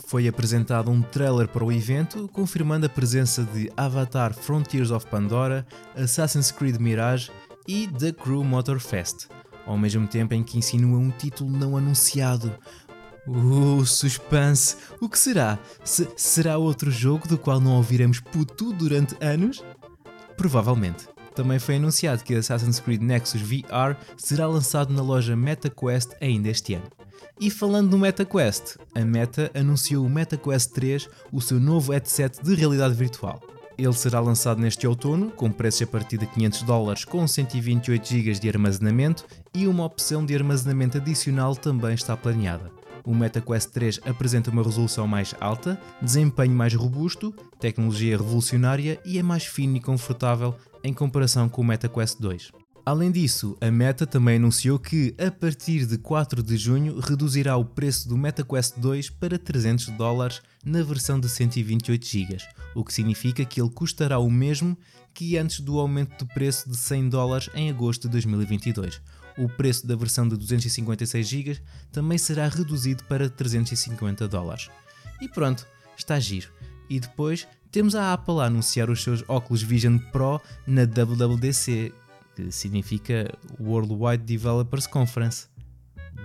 Foi 0.07 0.27
apresentado 0.27 0.89
um 0.89 1.01
trailer 1.01 1.47
para 1.47 1.63
o 1.63 1.71
evento, 1.71 2.27
confirmando 2.29 2.85
a 2.85 2.89
presença 2.89 3.43
de 3.43 3.71
Avatar 3.75 4.33
Frontiers 4.33 4.89
of 4.89 5.05
Pandora, 5.07 5.67
Assassin's 5.95 6.51
Creed 6.51 6.77
Mirage 6.77 7.29
e 7.67 7.87
The 7.87 8.13
Crew 8.13 8.43
Motorfest, 8.43 9.27
ao 9.65 9.77
mesmo 9.77 10.07
tempo 10.07 10.33
em 10.33 10.43
que 10.43 10.57
insinua 10.57 10.97
um 10.97 11.11
título 11.11 11.51
não 11.51 11.75
anunciado. 11.77 12.57
Uh, 13.27 13.85
suspense! 13.85 14.75
O 14.99 15.07
que 15.07 15.19
será? 15.19 15.59
Se, 15.83 16.07
será 16.15 16.57
outro 16.57 16.89
jogo 16.89 17.27
do 17.27 17.37
qual 17.37 17.59
não 17.59 17.77
ouviremos 17.77 18.19
puto 18.19 18.73
durante 18.73 19.15
anos? 19.21 19.63
Provavelmente. 20.35 21.07
Também 21.35 21.59
foi 21.59 21.75
anunciado 21.75 22.23
que 22.23 22.35
Assassin's 22.35 22.79
Creed 22.79 23.01
Nexus 23.01 23.41
VR 23.41 23.95
será 24.17 24.47
lançado 24.47 24.93
na 24.93 25.01
loja 25.01 25.35
MetaQuest 25.35 26.09
ainda 26.19 26.49
este 26.49 26.73
ano. 26.73 26.89
E 27.39 27.49
falando 27.49 27.91
no 27.91 27.99
MetaQuest, 27.99 28.77
a 28.93 29.05
Meta 29.05 29.49
anunciou 29.53 30.05
o 30.05 30.09
MetaQuest 30.09 30.73
3, 30.73 31.09
o 31.31 31.39
seu 31.39 31.57
novo 31.57 31.93
headset 31.93 32.43
de 32.43 32.53
realidade 32.55 32.93
virtual. 32.93 33.41
Ele 33.77 33.93
será 33.93 34.19
lançado 34.19 34.59
neste 34.59 34.85
outono, 34.85 35.31
com 35.31 35.49
preços 35.49 35.83
a 35.83 35.87
partir 35.87 36.17
de 36.17 36.27
500 36.27 36.63
dólares 36.63 37.05
com 37.05 37.25
128 37.25 38.05
GB 38.05 38.33
de 38.33 38.49
armazenamento 38.49 39.25
e 39.53 39.67
uma 39.67 39.85
opção 39.85 40.25
de 40.25 40.35
armazenamento 40.35 40.97
adicional 40.97 41.55
também 41.55 41.93
está 41.93 42.17
planeada. 42.17 42.69
O 43.05 43.15
MetaQuest 43.15 43.71
3 43.71 43.99
apresenta 44.05 44.51
uma 44.51 44.63
resolução 44.63 45.07
mais 45.07 45.33
alta, 45.39 45.79
desempenho 46.01 46.53
mais 46.53 46.73
robusto, 46.73 47.33
tecnologia 47.59 48.17
revolucionária 48.17 48.99
e 49.05 49.17
é 49.17 49.23
mais 49.23 49.45
fino 49.45 49.77
e 49.77 49.81
confortável 49.81 50.55
em 50.83 50.93
comparação 50.93 51.49
com 51.49 51.61
o 51.61 51.65
MetaQuest 51.65 52.19
2. 52.19 52.51
Além 52.85 53.11
disso, 53.11 53.55
a 53.61 53.69
Meta 53.69 54.07
também 54.07 54.37
anunciou 54.37 54.79
que, 54.79 55.13
a 55.23 55.29
partir 55.29 55.85
de 55.85 55.97
4 55.97 56.41
de 56.41 56.57
junho, 56.57 56.99
reduzirá 56.99 57.55
o 57.55 57.63
preço 57.63 58.09
do 58.09 58.17
MetaQuest 58.17 58.79
2 58.79 59.11
para 59.11 59.37
300 59.37 59.89
dólares 59.89 60.41
na 60.65 60.81
versão 60.81 61.19
de 61.19 61.29
128 61.29 62.03
GB, 62.03 62.37
o 62.73 62.83
que 62.83 62.91
significa 62.91 63.45
que 63.45 63.61
ele 63.61 63.69
custará 63.69 64.17
o 64.17 64.31
mesmo 64.31 64.75
que 65.13 65.37
antes 65.37 65.59
do 65.59 65.79
aumento 65.79 66.25
de 66.25 66.33
preço 66.33 66.69
de 66.69 66.77
100 66.77 67.09
dólares 67.09 67.49
em 67.53 67.69
agosto 67.69 68.03
de 68.03 68.09
2022. 68.09 68.99
O 69.39 69.47
preço 69.47 69.87
da 69.87 69.95
versão 69.95 70.27
de 70.27 70.35
256 70.35 71.25
GB 71.25 71.59
também 71.93 72.17
será 72.17 72.45
reduzido 72.49 73.05
para 73.05 73.29
350 73.29 74.27
dólares. 74.27 74.69
E 75.21 75.29
pronto, 75.29 75.65
está 75.97 76.19
giro. 76.19 76.49
E 76.89 76.99
depois 76.99 77.47
temos 77.71 77.95
a 77.95 78.11
Apple 78.11 78.41
a 78.41 78.45
anunciar 78.45 78.89
os 78.89 79.01
seus 79.01 79.23
óculos 79.29 79.61
Vision 79.61 79.97
Pro 80.11 80.41
na 80.67 80.81
WWDC, 80.83 81.93
que 82.35 82.51
significa 82.51 83.33
Worldwide 83.59 84.25
Developers 84.25 84.85
Conference. 84.85 85.47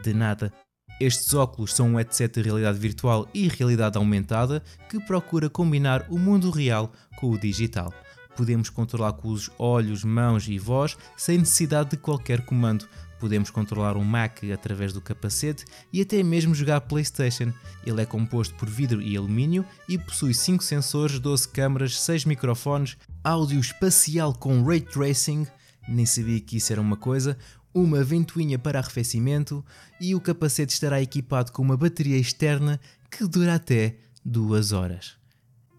De 0.02 0.12
nada. 0.12 0.52
Estes 1.00 1.35
óculos 1.35 1.73
são 1.73 1.90
um 1.90 1.97
headset 1.97 2.35
de 2.35 2.42
realidade 2.42 2.78
virtual 2.78 3.28
e 3.33 3.47
realidade 3.47 3.97
aumentada 3.97 4.61
que 4.88 4.99
procura 4.99 5.49
combinar 5.49 6.04
o 6.09 6.18
mundo 6.18 6.50
real 6.50 6.92
com 7.16 7.30
o 7.30 7.38
digital. 7.38 7.92
Podemos 8.37 8.68
controlar 8.68 9.12
com 9.12 9.28
os 9.28 9.50
olhos, 9.59 10.02
mãos 10.02 10.49
e 10.49 10.59
voz 10.59 10.97
sem 11.16 11.38
necessidade 11.38 11.90
de 11.90 11.97
qualquer 11.97 12.44
comando. 12.44 12.88
Podemos 13.18 13.50
controlar 13.50 13.97
um 13.97 14.04
Mac 14.04 14.40
através 14.52 14.92
do 14.92 15.00
capacete 15.00 15.64
e 15.92 16.00
até 16.00 16.23
mesmo 16.23 16.54
jogar 16.54 16.80
PlayStation. 16.83 17.52
Ele 17.87 18.02
é 18.02 18.06
composto 18.06 18.54
por 18.54 18.68
vidro 18.68 19.00
e 19.00 19.16
alumínio 19.16 19.64
e 19.88 19.97
possui 19.97 20.35
5 20.35 20.62
sensores, 20.62 21.18
12 21.18 21.49
câmaras, 21.49 21.99
6 22.00 22.25
microfones, 22.25 22.97
áudio 23.23 23.61
espacial 23.61 24.35
com 24.35 24.62
ray 24.62 24.80
tracing 24.80 25.47
nem 25.88 26.06
sabia 26.06 26.40
que 26.40 26.56
isso 26.56 26.73
era 26.73 26.80
uma 26.80 26.97
coisa, 26.97 27.37
uma 27.73 28.02
ventoinha 28.02 28.59
para 28.59 28.79
arrefecimento 28.79 29.64
e 30.00 30.14
o 30.14 30.20
capacete 30.20 30.72
estará 30.72 31.00
equipado 31.00 31.53
com 31.53 31.62
uma 31.62 31.77
bateria 31.77 32.16
externa 32.16 32.81
que 33.11 33.27
dura 33.27 33.55
até 33.55 33.96
2 34.24 34.72
horas. 34.72 35.16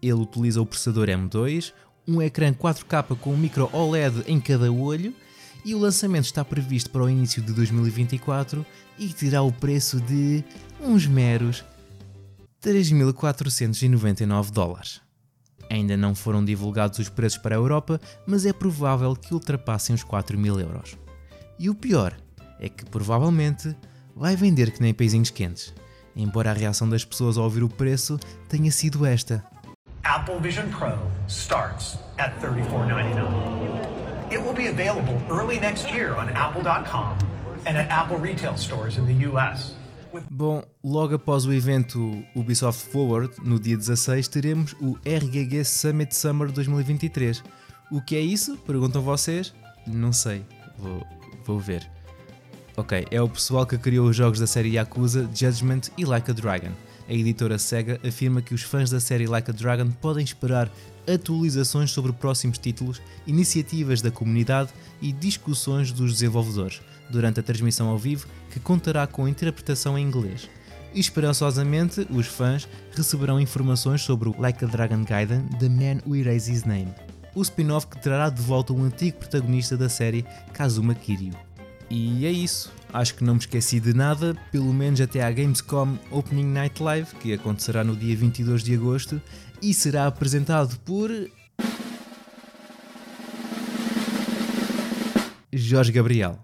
Ele 0.00 0.12
utiliza 0.14 0.60
o 0.60 0.66
processador 0.66 1.08
M2, 1.08 1.72
um 2.06 2.22
ecrã 2.22 2.52
4K 2.52 3.16
com 3.16 3.32
um 3.32 3.36
micro 3.36 3.68
OLED 3.72 4.22
em 4.26 4.40
cada 4.40 4.70
olho 4.70 5.12
e 5.66 5.74
o 5.74 5.80
lançamento 5.80 6.26
está 6.26 6.44
previsto 6.44 6.90
para 6.90 7.02
o 7.02 7.10
início 7.10 7.42
de 7.42 7.52
2024 7.52 8.64
e 8.96 9.08
terá 9.08 9.42
o 9.42 9.50
preço 9.50 10.00
de 10.00 10.44
uns 10.80 11.08
meros 11.08 11.64
3.499 12.62 14.52
dólares. 14.52 15.00
Ainda 15.68 15.96
não 15.96 16.14
foram 16.14 16.44
divulgados 16.44 17.00
os 17.00 17.08
preços 17.08 17.38
para 17.38 17.56
a 17.56 17.58
Europa, 17.58 18.00
mas 18.24 18.46
é 18.46 18.52
provável 18.52 19.16
que 19.16 19.34
ultrapassem 19.34 19.92
os 19.92 20.04
4 20.04 20.38
mil 20.38 20.60
euros. 20.60 20.96
E 21.58 21.68
o 21.68 21.74
pior 21.74 22.16
é 22.60 22.68
que 22.68 22.84
provavelmente 22.84 23.76
vai 24.14 24.36
vender 24.36 24.70
que 24.70 24.80
nem 24.80 24.94
peizinhos 24.94 25.30
quentes, 25.30 25.74
embora 26.14 26.52
a 26.52 26.54
reação 26.54 26.88
das 26.88 27.04
pessoas 27.04 27.36
ao 27.36 27.42
ouvir 27.42 27.64
o 27.64 27.68
preço 27.68 28.20
tenha 28.48 28.70
sido 28.70 29.04
esta. 29.04 29.44
Apple 30.04 30.38
Vision 30.40 30.68
Pro 30.70 30.96
starts 31.26 31.98
at 32.18 32.40
$34.99. 32.40 33.65
It 34.28 34.42
will 34.42 34.54
be 34.54 34.66
available 34.66 35.22
early 35.30 35.60
next 35.60 35.88
year 35.92 36.14
on 36.16 36.28
apple.com 36.30 37.16
and 37.64 37.76
at 37.76 37.88
Apple 37.90 38.18
retail 38.18 38.56
stores 38.56 38.98
in 38.98 39.06
the 39.06 39.28
US. 39.30 39.76
Bom, 40.28 40.64
logo 40.82 41.14
após 41.14 41.46
o 41.46 41.52
evento 41.52 42.24
Ubisoft 42.34 42.90
Forward, 42.90 43.32
no 43.44 43.60
dia 43.60 43.76
16, 43.76 44.26
teremos 44.26 44.72
o 44.80 44.98
RGG 45.04 45.64
Summit 45.64 46.12
Summer 46.16 46.50
2023. 46.50 47.42
O 47.92 48.00
que 48.00 48.16
é 48.16 48.20
isso? 48.20 48.56
Perguntam 48.66 49.00
vocês? 49.00 49.54
Não 49.86 50.12
sei, 50.12 50.44
vou, 50.76 51.06
vou 51.44 51.60
ver. 51.60 51.88
Ok, 52.76 53.06
é 53.10 53.22
o 53.22 53.28
pessoal 53.28 53.64
que 53.64 53.78
criou 53.78 54.08
os 54.08 54.16
jogos 54.16 54.40
da 54.40 54.46
série 54.46 54.74
Yakuza, 54.74 55.30
Judgment 55.32 55.82
e 55.96 56.04
Like 56.04 56.30
a 56.30 56.34
Dragon. 56.34 56.72
A 57.08 57.12
editora 57.12 57.58
Sega 57.58 58.00
afirma 58.06 58.42
que 58.42 58.54
os 58.54 58.62
fãs 58.62 58.90
da 58.90 58.98
série 58.98 59.28
Like 59.28 59.50
a 59.50 59.54
Dragon 59.54 59.88
podem 59.90 60.24
esperar 60.24 60.68
atualizações 61.08 61.90
sobre 61.90 62.12
próximos 62.12 62.58
títulos, 62.58 63.00
iniciativas 63.26 64.02
da 64.02 64.10
comunidade 64.10 64.70
e 65.00 65.12
discussões 65.12 65.92
dos 65.92 66.12
desenvolvedores 66.12 66.80
durante 67.10 67.40
a 67.40 67.42
transmissão 67.42 67.88
ao 67.88 67.98
vivo 67.98 68.26
que 68.50 68.60
contará 68.60 69.06
com 69.06 69.28
interpretação 69.28 69.98
em 69.98 70.06
inglês. 70.06 70.48
Esperançosamente, 70.94 72.06
os 72.10 72.26
fãs 72.26 72.66
receberão 72.94 73.38
informações 73.38 74.00
sobre 74.00 74.28
o 74.28 74.34
Like 74.40 74.64
a 74.64 74.68
Dragon 74.68 75.04
Gaiden 75.04 75.46
The 75.58 75.68
Man 75.68 76.00
Who 76.06 76.16
Erased 76.16 76.50
His 76.50 76.64
Name, 76.64 76.92
o 77.34 77.42
spin-off 77.42 77.86
que 77.86 78.00
trará 78.00 78.30
de 78.30 78.40
volta 78.40 78.72
o 78.72 78.82
antigo 78.82 79.18
protagonista 79.18 79.76
da 79.76 79.90
série, 79.90 80.24
Kazuma 80.54 80.94
Kiryu. 80.94 81.34
E 81.90 82.24
é 82.26 82.30
isso, 82.30 82.72
acho 82.92 83.14
que 83.14 83.22
não 83.22 83.34
me 83.34 83.40
esqueci 83.40 83.78
de 83.78 83.92
nada, 83.92 84.34
pelo 84.50 84.72
menos 84.72 85.00
até 85.00 85.22
à 85.22 85.30
Gamescom 85.30 85.98
Opening 86.10 86.46
Night 86.46 86.82
Live, 86.82 87.14
que 87.16 87.32
acontecerá 87.32 87.84
no 87.84 87.94
dia 87.94 88.16
22 88.16 88.64
de 88.64 88.74
agosto 88.74 89.20
e 89.62 89.72
será 89.74 90.06
apresentado 90.06 90.78
por. 90.80 91.10
Jorge 95.52 95.92
Gabriel. 95.92 96.38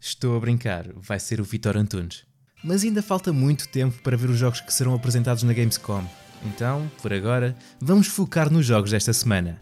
Estou 0.00 0.36
a 0.36 0.40
brincar, 0.40 0.86
vai 0.94 1.18
ser 1.18 1.40
o 1.40 1.44
Vitor 1.44 1.76
Antunes. 1.76 2.24
Mas 2.62 2.84
ainda 2.84 3.02
falta 3.02 3.32
muito 3.32 3.68
tempo 3.68 4.00
para 4.02 4.16
ver 4.16 4.30
os 4.30 4.38
jogos 4.38 4.60
que 4.60 4.72
serão 4.72 4.94
apresentados 4.94 5.42
na 5.42 5.52
Gamescom. 5.52 6.04
Então, 6.44 6.90
por 7.02 7.12
agora, 7.12 7.56
vamos 7.80 8.06
focar 8.06 8.52
nos 8.52 8.66
jogos 8.66 8.90
desta 8.90 9.12
semana. 9.12 9.58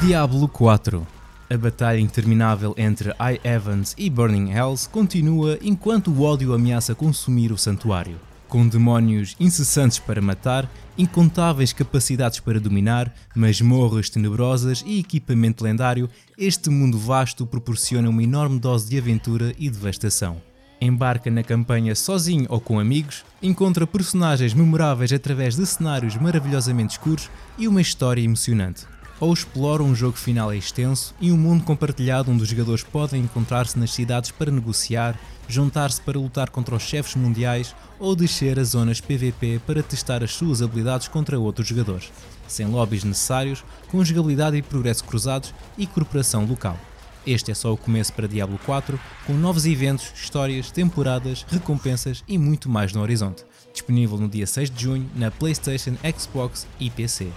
Diablo 0.00 0.48
4 0.48 1.06
A 1.50 1.58
batalha 1.58 2.00
interminável 2.00 2.74
entre 2.78 3.10
High 3.18 3.40
Evans 3.44 3.94
e 3.98 4.08
Burning 4.08 4.50
Hells 4.50 4.88
continua 4.88 5.58
enquanto 5.60 6.10
o 6.10 6.22
ódio 6.22 6.54
ameaça 6.54 6.94
consumir 6.94 7.52
o 7.52 7.58
santuário. 7.58 8.18
Com 8.48 8.66
demónios 8.66 9.36
incessantes 9.38 9.98
para 9.98 10.22
matar, 10.22 10.70
incontáveis 10.96 11.74
capacidades 11.74 12.40
para 12.40 12.58
dominar, 12.58 13.14
masmorras 13.34 14.08
tenebrosas 14.08 14.82
e 14.86 15.00
equipamento 15.00 15.62
lendário, 15.62 16.08
este 16.38 16.70
mundo 16.70 16.98
vasto 16.98 17.44
proporciona 17.44 18.08
uma 18.08 18.22
enorme 18.22 18.58
dose 18.58 18.88
de 18.88 18.96
aventura 18.96 19.52
e 19.58 19.68
devastação. 19.68 20.40
Embarca 20.80 21.30
na 21.30 21.42
campanha 21.42 21.94
sozinho 21.94 22.44
ou 22.50 22.60
com 22.60 22.78
amigos, 22.78 23.24
encontra 23.42 23.86
personagens 23.86 24.52
memoráveis 24.52 25.10
através 25.10 25.56
de 25.56 25.64
cenários 25.64 26.16
maravilhosamente 26.16 26.92
escuros 26.92 27.30
e 27.56 27.66
uma 27.66 27.80
história 27.80 28.20
emocionante. 28.20 28.86
ou 29.18 29.32
explora 29.32 29.82
um 29.82 29.94
jogo 29.94 30.18
final 30.18 30.52
extenso 30.52 31.14
e 31.18 31.32
um 31.32 31.38
mundo 31.38 31.64
compartilhado 31.64 32.30
onde 32.30 32.42
os 32.42 32.48
jogadores 32.50 32.84
podem 32.84 33.22
encontrar-se 33.22 33.78
nas 33.78 33.90
cidades 33.90 34.30
para 34.30 34.50
negociar, 34.50 35.18
juntar-se 35.48 36.02
para 36.02 36.18
lutar 36.18 36.50
contra 36.50 36.74
os 36.74 36.82
chefes 36.82 37.14
mundiais 37.14 37.74
ou 37.98 38.14
descer 38.14 38.58
as 38.58 38.68
zonas 38.68 39.00
PVP 39.00 39.62
para 39.66 39.82
testar 39.82 40.22
as 40.22 40.32
suas 40.34 40.60
habilidades 40.60 41.08
contra 41.08 41.40
outros 41.40 41.66
jogadores, 41.66 42.12
sem 42.46 42.66
lobbies 42.66 43.04
necessários, 43.04 43.64
com 43.88 44.04
jogabilidade 44.04 44.58
e 44.58 44.62
progresso 44.62 45.04
cruzados 45.04 45.54
e 45.78 45.86
corporação 45.86 46.44
local. 46.44 46.78
Este 47.26 47.50
é 47.50 47.54
só 47.54 47.72
o 47.72 47.76
começo 47.76 48.12
para 48.12 48.28
Diablo 48.28 48.56
4, 48.64 49.00
com 49.26 49.32
novos 49.32 49.66
eventos, 49.66 50.12
histórias, 50.14 50.70
temporadas, 50.70 51.44
recompensas 51.48 52.22
e 52.28 52.38
muito 52.38 52.68
mais 52.68 52.92
no 52.92 53.02
horizonte. 53.02 53.44
Disponível 53.72 54.16
no 54.16 54.28
dia 54.28 54.46
6 54.46 54.70
de 54.70 54.84
junho 54.84 55.10
na 55.12 55.28
PlayStation, 55.28 55.96
Xbox 56.16 56.68
e 56.78 56.88
PC. 56.88 57.32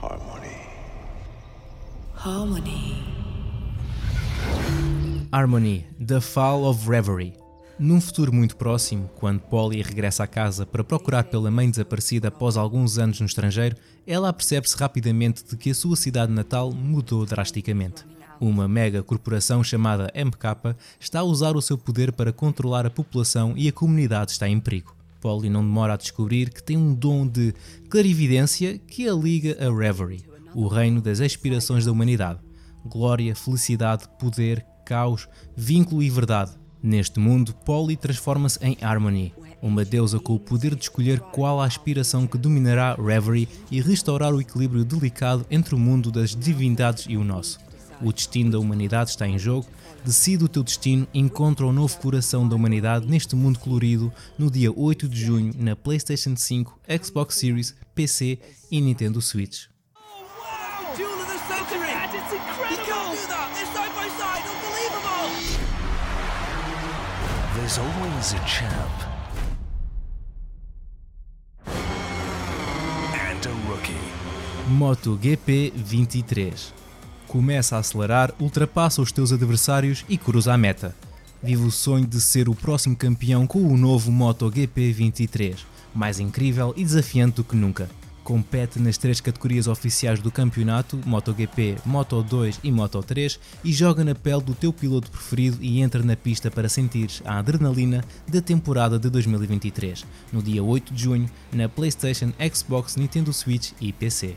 Harmony. 0.00 0.56
Harmony. 2.14 3.04
Harmony, 5.32 5.86
The 5.98 6.20
Fall 6.20 6.64
of 6.64 6.88
Reverie. 6.88 7.39
Num 7.80 7.98
futuro 7.98 8.30
muito 8.30 8.58
próximo, 8.58 9.08
quando 9.16 9.40
Polly 9.40 9.80
regressa 9.80 10.24
à 10.24 10.26
casa 10.26 10.66
para 10.66 10.84
procurar 10.84 11.24
pela 11.24 11.50
mãe 11.50 11.70
desaparecida 11.70 12.28
após 12.28 12.58
alguns 12.58 12.98
anos 12.98 13.18
no 13.20 13.24
estrangeiro, 13.24 13.74
ela 14.06 14.34
percebe-se 14.34 14.76
rapidamente 14.76 15.42
de 15.42 15.56
que 15.56 15.70
a 15.70 15.74
sua 15.74 15.96
cidade 15.96 16.30
natal 16.30 16.74
mudou 16.74 17.24
drasticamente. 17.24 18.04
Uma 18.38 18.68
mega 18.68 19.02
corporação 19.02 19.64
chamada 19.64 20.12
MK 20.14 20.76
está 21.00 21.20
a 21.20 21.24
usar 21.24 21.56
o 21.56 21.62
seu 21.62 21.78
poder 21.78 22.12
para 22.12 22.34
controlar 22.34 22.84
a 22.84 22.90
população 22.90 23.54
e 23.56 23.66
a 23.66 23.72
comunidade 23.72 24.32
está 24.32 24.46
em 24.46 24.60
perigo. 24.60 24.94
Polly 25.18 25.48
não 25.48 25.62
demora 25.62 25.94
a 25.94 25.96
descobrir 25.96 26.50
que 26.50 26.62
tem 26.62 26.76
um 26.76 26.94
dom 26.94 27.26
de 27.26 27.54
clarividência 27.88 28.76
que 28.76 29.08
a 29.08 29.14
liga 29.14 29.56
a 29.58 29.74
Reverie, 29.74 30.26
o 30.54 30.68
reino 30.68 31.00
das 31.00 31.18
aspirações 31.18 31.86
da 31.86 31.92
humanidade. 31.92 32.40
Glória, 32.84 33.34
felicidade, 33.34 34.04
poder, 34.18 34.66
caos, 34.84 35.26
vínculo 35.56 36.02
e 36.02 36.10
verdade. 36.10 36.59
Neste 36.82 37.20
mundo, 37.20 37.54
Polly 37.64 37.94
transforma-se 37.94 38.58
em 38.62 38.76
Harmony, 38.80 39.34
uma 39.60 39.84
deusa 39.84 40.18
com 40.18 40.34
o 40.34 40.40
poder 40.40 40.74
de 40.74 40.82
escolher 40.82 41.20
qual 41.20 41.60
a 41.60 41.66
aspiração 41.66 42.26
que 42.26 42.38
dominará 42.38 42.94
Reverie 42.94 43.48
e 43.70 43.80
restaurar 43.82 44.32
o 44.34 44.40
equilíbrio 44.40 44.84
delicado 44.84 45.44
entre 45.50 45.74
o 45.74 45.78
mundo 45.78 46.10
das 46.10 46.34
divindades 46.34 47.04
e 47.06 47.18
o 47.18 47.24
nosso. 47.24 47.58
O 48.00 48.12
destino 48.12 48.52
da 48.52 48.58
humanidade 48.58 49.10
está 49.10 49.28
em 49.28 49.38
jogo, 49.38 49.66
decide 50.02 50.44
o 50.44 50.48
teu 50.48 50.62
destino, 50.62 51.06
encontra 51.12 51.66
o 51.66 51.72
novo 51.72 51.98
coração 51.98 52.48
da 52.48 52.56
humanidade 52.56 53.06
neste 53.06 53.36
mundo 53.36 53.58
colorido 53.58 54.10
no 54.38 54.50
dia 54.50 54.72
8 54.74 55.06
de 55.06 55.20
junho 55.20 55.52
na 55.58 55.76
PlayStation 55.76 56.34
5, 56.34 56.80
Xbox 57.04 57.36
Series, 57.36 57.74
PC 57.94 58.38
e 58.70 58.80
Nintendo 58.80 59.20
Switch. 59.20 59.69
There's 67.70 67.86
always 67.86 68.34
a 68.34 68.38
champ. 68.46 68.72
And 73.14 73.46
a 73.46 73.70
rookie. 73.70 73.94
MotoGP 74.68 75.72
23. 75.76 76.74
Começa 77.28 77.76
a 77.76 77.78
acelerar, 77.78 78.34
ultrapassa 78.40 79.00
os 79.00 79.12
teus 79.12 79.30
adversários 79.30 80.04
e 80.08 80.18
cruza 80.18 80.52
a 80.52 80.58
meta. 80.58 80.96
Vive 81.40 81.64
o 81.64 81.70
sonho 81.70 82.08
de 82.08 82.20
ser 82.20 82.48
o 82.48 82.56
próximo 82.56 82.96
campeão 82.96 83.46
com 83.46 83.62
o 83.62 83.76
novo 83.76 84.10
MotoGP 84.10 84.90
23, 84.90 85.64
mais 85.94 86.18
incrível 86.18 86.74
e 86.76 86.82
desafiante 86.82 87.36
do 87.36 87.44
que 87.44 87.54
nunca. 87.54 87.88
Compete 88.30 88.78
nas 88.78 88.96
três 88.96 89.20
categorias 89.20 89.66
oficiais 89.66 90.20
do 90.20 90.30
campeonato, 90.30 90.96
MotoGP, 91.04 91.78
Moto2 91.84 92.60
e 92.62 92.70
Moto3, 92.70 93.40
e 93.64 93.72
joga 93.72 94.04
na 94.04 94.14
pele 94.14 94.40
do 94.40 94.54
teu 94.54 94.72
piloto 94.72 95.10
preferido 95.10 95.58
e 95.60 95.80
entra 95.80 96.00
na 96.04 96.14
pista 96.14 96.48
para 96.48 96.68
sentires 96.68 97.20
a 97.24 97.40
adrenalina 97.40 98.04
da 98.28 98.40
temporada 98.40 99.00
de 99.00 99.10
2023, 99.10 100.06
no 100.32 100.40
dia 100.40 100.62
8 100.62 100.94
de 100.94 101.02
junho, 101.02 101.28
na 101.52 101.68
PlayStation, 101.68 102.32
Xbox, 102.54 102.94
Nintendo 102.94 103.32
Switch 103.32 103.72
e 103.80 103.92
PC. 103.92 104.36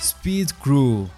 Speed 0.00 0.52
Crew. 0.62 1.10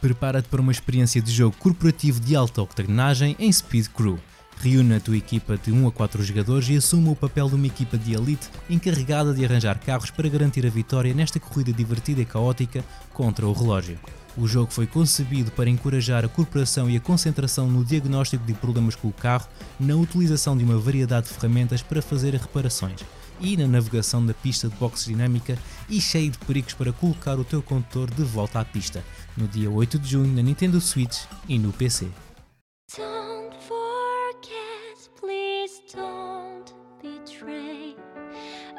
Prepara-te 0.00 0.48
para 0.48 0.60
uma 0.60 0.70
experiência 0.70 1.20
de 1.20 1.32
jogo 1.32 1.56
corporativo 1.58 2.20
de 2.20 2.36
alta 2.36 2.62
octanagem 2.62 3.34
em 3.40 3.50
Speed 3.50 3.88
Crew. 3.88 4.20
Reúne 4.58 4.94
a 4.94 5.00
tua 5.00 5.16
equipa 5.16 5.56
de 5.56 5.70
1 5.70 5.88
a 5.88 5.92
4 5.92 6.22
jogadores 6.22 6.68
e 6.68 6.76
assuma 6.76 7.10
o 7.10 7.16
papel 7.16 7.48
de 7.48 7.54
uma 7.54 7.66
equipa 7.66 7.98
de 7.98 8.14
elite 8.14 8.48
encarregada 8.68 9.34
de 9.34 9.44
arranjar 9.44 9.78
carros 9.78 10.10
para 10.10 10.28
garantir 10.28 10.66
a 10.66 10.70
vitória 10.70 11.12
nesta 11.12 11.38
corrida 11.38 11.72
divertida 11.72 12.22
e 12.22 12.24
caótica 12.24 12.84
contra 13.12 13.46
o 13.46 13.52
relógio. 13.52 13.98
O 14.36 14.48
jogo 14.48 14.72
foi 14.72 14.86
concebido 14.86 15.52
para 15.52 15.70
encorajar 15.70 16.24
a 16.24 16.28
corporação 16.28 16.90
e 16.90 16.96
a 16.96 17.00
concentração 17.00 17.70
no 17.70 17.84
diagnóstico 17.84 18.44
de 18.44 18.54
problemas 18.54 18.96
com 18.96 19.08
o 19.08 19.12
carro, 19.12 19.46
na 19.78 19.94
utilização 19.94 20.56
de 20.56 20.64
uma 20.64 20.78
variedade 20.78 21.28
de 21.28 21.34
ferramentas 21.34 21.82
para 21.82 22.02
fazer 22.02 22.34
reparações 22.34 23.00
e 23.40 23.56
na 23.56 23.66
navegação 23.66 24.24
da 24.24 24.34
pista 24.34 24.68
de 24.68 24.76
boxe 24.76 25.06
dinâmica 25.06 25.58
e 25.88 26.00
cheio 26.00 26.30
de 26.30 26.38
perigos 26.38 26.74
para 26.74 26.92
colocar 26.92 27.38
o 27.38 27.44
teu 27.44 27.62
condutor 27.62 28.10
de 28.10 28.22
volta 28.22 28.60
à 28.60 28.64
pista, 28.64 29.04
no 29.36 29.46
dia 29.46 29.70
8 29.70 29.98
de 29.98 30.10
junho 30.10 30.32
na 30.34 30.42
Nintendo 30.42 30.80
Switch 30.80 31.24
e 31.48 31.58
no 31.58 31.72
PC. 31.72 32.08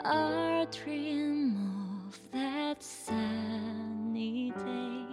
Our 0.06 0.66
dream 0.68 1.58
of 2.08 2.20
that 2.32 2.84
sunny 2.84 4.52
day. 4.52 5.06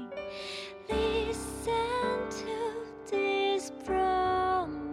Listen 0.90 2.28
to 2.30 2.84
this 3.10 3.72
promise 3.86 4.92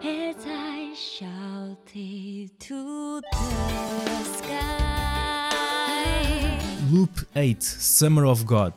as 0.00 0.36
I 0.46 0.94
shout 0.94 1.90
it 1.94 2.52
to 2.60 3.20
the 3.20 4.24
sky. 4.38 5.50
Loop 6.92 7.26
8 7.34 7.62
Summer 7.62 8.26
of 8.26 8.44
God 8.44 8.74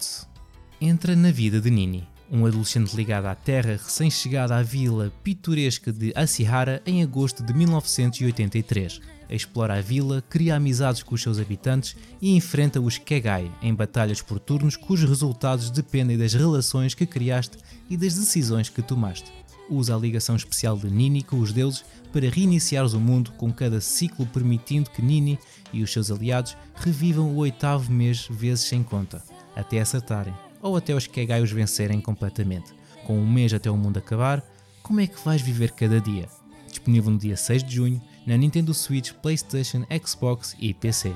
entra 0.82 1.16
na 1.16 1.30
vida 1.30 1.62
de 1.62 1.70
Nini, 1.70 2.08
um 2.32 2.44
adolescente 2.46 2.96
ligado 2.96 3.28
à 3.28 3.36
terra 3.36 3.74
recém-chegado 3.74 4.54
à 4.54 4.64
vila 4.64 5.12
pitoresca 5.24 5.92
de 5.92 6.12
Asihara 6.16 6.82
em 6.88 7.04
agosto 7.04 7.44
de 7.44 7.54
1983. 7.54 9.19
Explora 9.30 9.76
a 9.76 9.82
vila, 9.82 10.24
cria 10.28 10.56
amizades 10.56 11.04
com 11.04 11.14
os 11.14 11.22
seus 11.22 11.38
habitantes 11.38 11.96
e 12.20 12.36
enfrenta 12.36 12.82
os 12.82 12.98
Kegai 12.98 13.52
em 13.62 13.74
batalhas 13.74 14.22
por 14.22 14.40
turnos 14.40 14.76
cujos 14.76 15.08
resultados 15.08 15.70
dependem 15.70 16.18
das 16.18 16.34
relações 16.34 16.96
que 16.96 17.06
criaste 17.06 17.58
e 17.88 17.96
das 17.96 18.16
decisões 18.16 18.70
que 18.70 18.82
tomaste. 18.82 19.32
Usa 19.70 19.96
a 19.96 20.00
ligação 20.00 20.36
especial 20.36 20.76
de 20.76 20.90
Nini 20.90 21.22
com 21.22 21.40
os 21.40 21.54
deuses 21.54 21.86
para 22.12 22.28
reiniciares 22.28 22.94
o 22.94 23.00
mundo 23.00 23.32
com 23.34 23.54
cada 23.54 23.80
ciclo 23.80 24.26
permitindo 24.26 24.90
que 24.90 25.02
Nini 25.02 25.38
e 25.72 25.84
os 25.84 25.94
seus 25.94 26.10
aliados 26.10 26.58
revivam 26.76 27.30
o 27.30 27.38
oitavo 27.38 27.92
mês 27.92 28.28
vezes 28.32 28.66
sem 28.66 28.82
conta, 28.82 29.24
até 29.56 29.80
acertarem, 29.80 30.34
ou 30.60 30.76
até 30.76 30.96
os 30.96 31.06
Kegai 31.06 31.44
os 31.44 31.52
vencerem 31.52 32.02
completamente. 32.02 32.74
Com 33.06 33.20
um 33.20 33.32
mês 33.32 33.54
até 33.54 33.70
o 33.70 33.78
mundo 33.78 33.98
acabar, 33.98 34.44
como 34.82 35.02
é 35.02 35.06
que 35.06 35.24
vais 35.24 35.42
viver 35.42 35.72
cada 35.74 36.02
dia? 36.02 36.28
Disponível 36.68 37.12
no 37.12 37.20
dia 37.20 37.38
6 37.38 37.64
de 37.64 37.76
junho 37.76 38.02
na 38.30 38.38
Nintendo 38.38 38.76
Switch, 38.76 39.12
PlayStation, 39.12 39.84
Xbox 40.06 40.56
e 40.60 40.72
PC. 40.72 41.16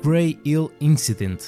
Grey 0.00 0.38
Hill 0.44 0.70
Incident 0.80 1.42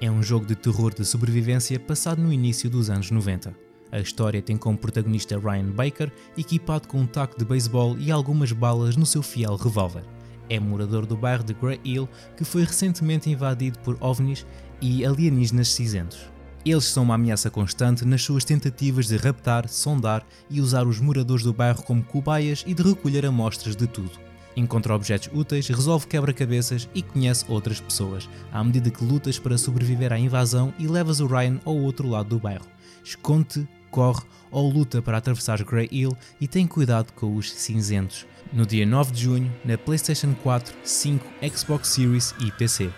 é 0.00 0.10
um 0.10 0.20
jogo 0.20 0.44
de 0.44 0.56
terror 0.56 0.92
de 0.92 1.04
sobrevivência 1.04 1.78
passado 1.78 2.20
no 2.20 2.32
início 2.32 2.68
dos 2.68 2.90
anos 2.90 3.12
90. 3.12 3.54
A 3.92 4.00
história 4.00 4.42
tem 4.42 4.56
como 4.56 4.76
protagonista 4.76 5.38
Ryan 5.38 5.70
Baker, 5.70 6.10
equipado 6.36 6.88
com 6.88 6.98
um 6.98 7.06
taco 7.06 7.38
de 7.38 7.44
beisebol 7.44 7.96
e 7.96 8.10
algumas 8.10 8.50
balas 8.50 8.96
no 8.96 9.06
seu 9.06 9.22
fiel 9.22 9.54
revólver. 9.54 10.02
É 10.48 10.58
morador 10.60 11.06
do 11.06 11.16
bairro 11.16 11.44
de 11.44 11.54
Grey 11.54 11.80
Hill 11.84 12.08
que 12.36 12.44
foi 12.44 12.64
recentemente 12.64 13.30
invadido 13.30 13.78
por 13.80 13.96
ovnis 14.00 14.46
e 14.80 15.04
alienígenas 15.04 15.68
cinzentos. 15.68 16.32
Eles 16.64 16.84
são 16.84 17.02
uma 17.02 17.16
ameaça 17.16 17.50
constante 17.50 18.04
nas 18.04 18.22
suas 18.22 18.44
tentativas 18.44 19.06
de 19.06 19.16
raptar, 19.16 19.68
sondar 19.68 20.24
e 20.48 20.60
usar 20.60 20.86
os 20.86 21.00
moradores 21.00 21.42
do 21.42 21.52
bairro 21.52 21.82
como 21.82 22.04
cobaias 22.04 22.62
e 22.66 22.72
de 22.72 22.82
recolher 22.82 23.26
amostras 23.26 23.74
de 23.74 23.86
tudo. 23.86 24.12
Encontra 24.54 24.94
objetos 24.94 25.30
úteis, 25.32 25.66
resolve 25.68 26.06
quebra-cabeças 26.06 26.88
e 26.94 27.02
conhece 27.02 27.44
outras 27.48 27.80
pessoas, 27.80 28.28
à 28.52 28.62
medida 28.62 28.90
que 28.90 29.04
lutas 29.04 29.38
para 29.38 29.58
sobreviver 29.58 30.12
à 30.12 30.18
invasão 30.18 30.72
e 30.78 30.86
levas 30.86 31.20
o 31.20 31.26
Ryan 31.26 31.58
ao 31.64 31.76
outro 31.76 32.08
lado 32.08 32.28
do 32.28 32.38
bairro. 32.38 32.66
Esconde 33.02 33.66
corre 33.92 34.24
ou 34.50 34.68
luta 34.68 35.00
para 35.00 35.18
atravessar 35.18 35.62
Grey 35.62 35.88
Hill 35.92 36.16
e 36.40 36.48
tem 36.48 36.66
cuidado 36.66 37.12
com 37.12 37.36
os 37.36 37.52
cinzentos. 37.52 38.26
No 38.52 38.66
dia 38.66 38.84
9 38.84 39.12
de 39.12 39.22
junho, 39.22 39.52
na 39.64 39.78
PlayStation 39.78 40.34
4, 40.42 40.74
5, 40.82 41.24
Xbox 41.54 41.88
Series 41.88 42.34
e 42.40 42.50
PC. 42.50 42.90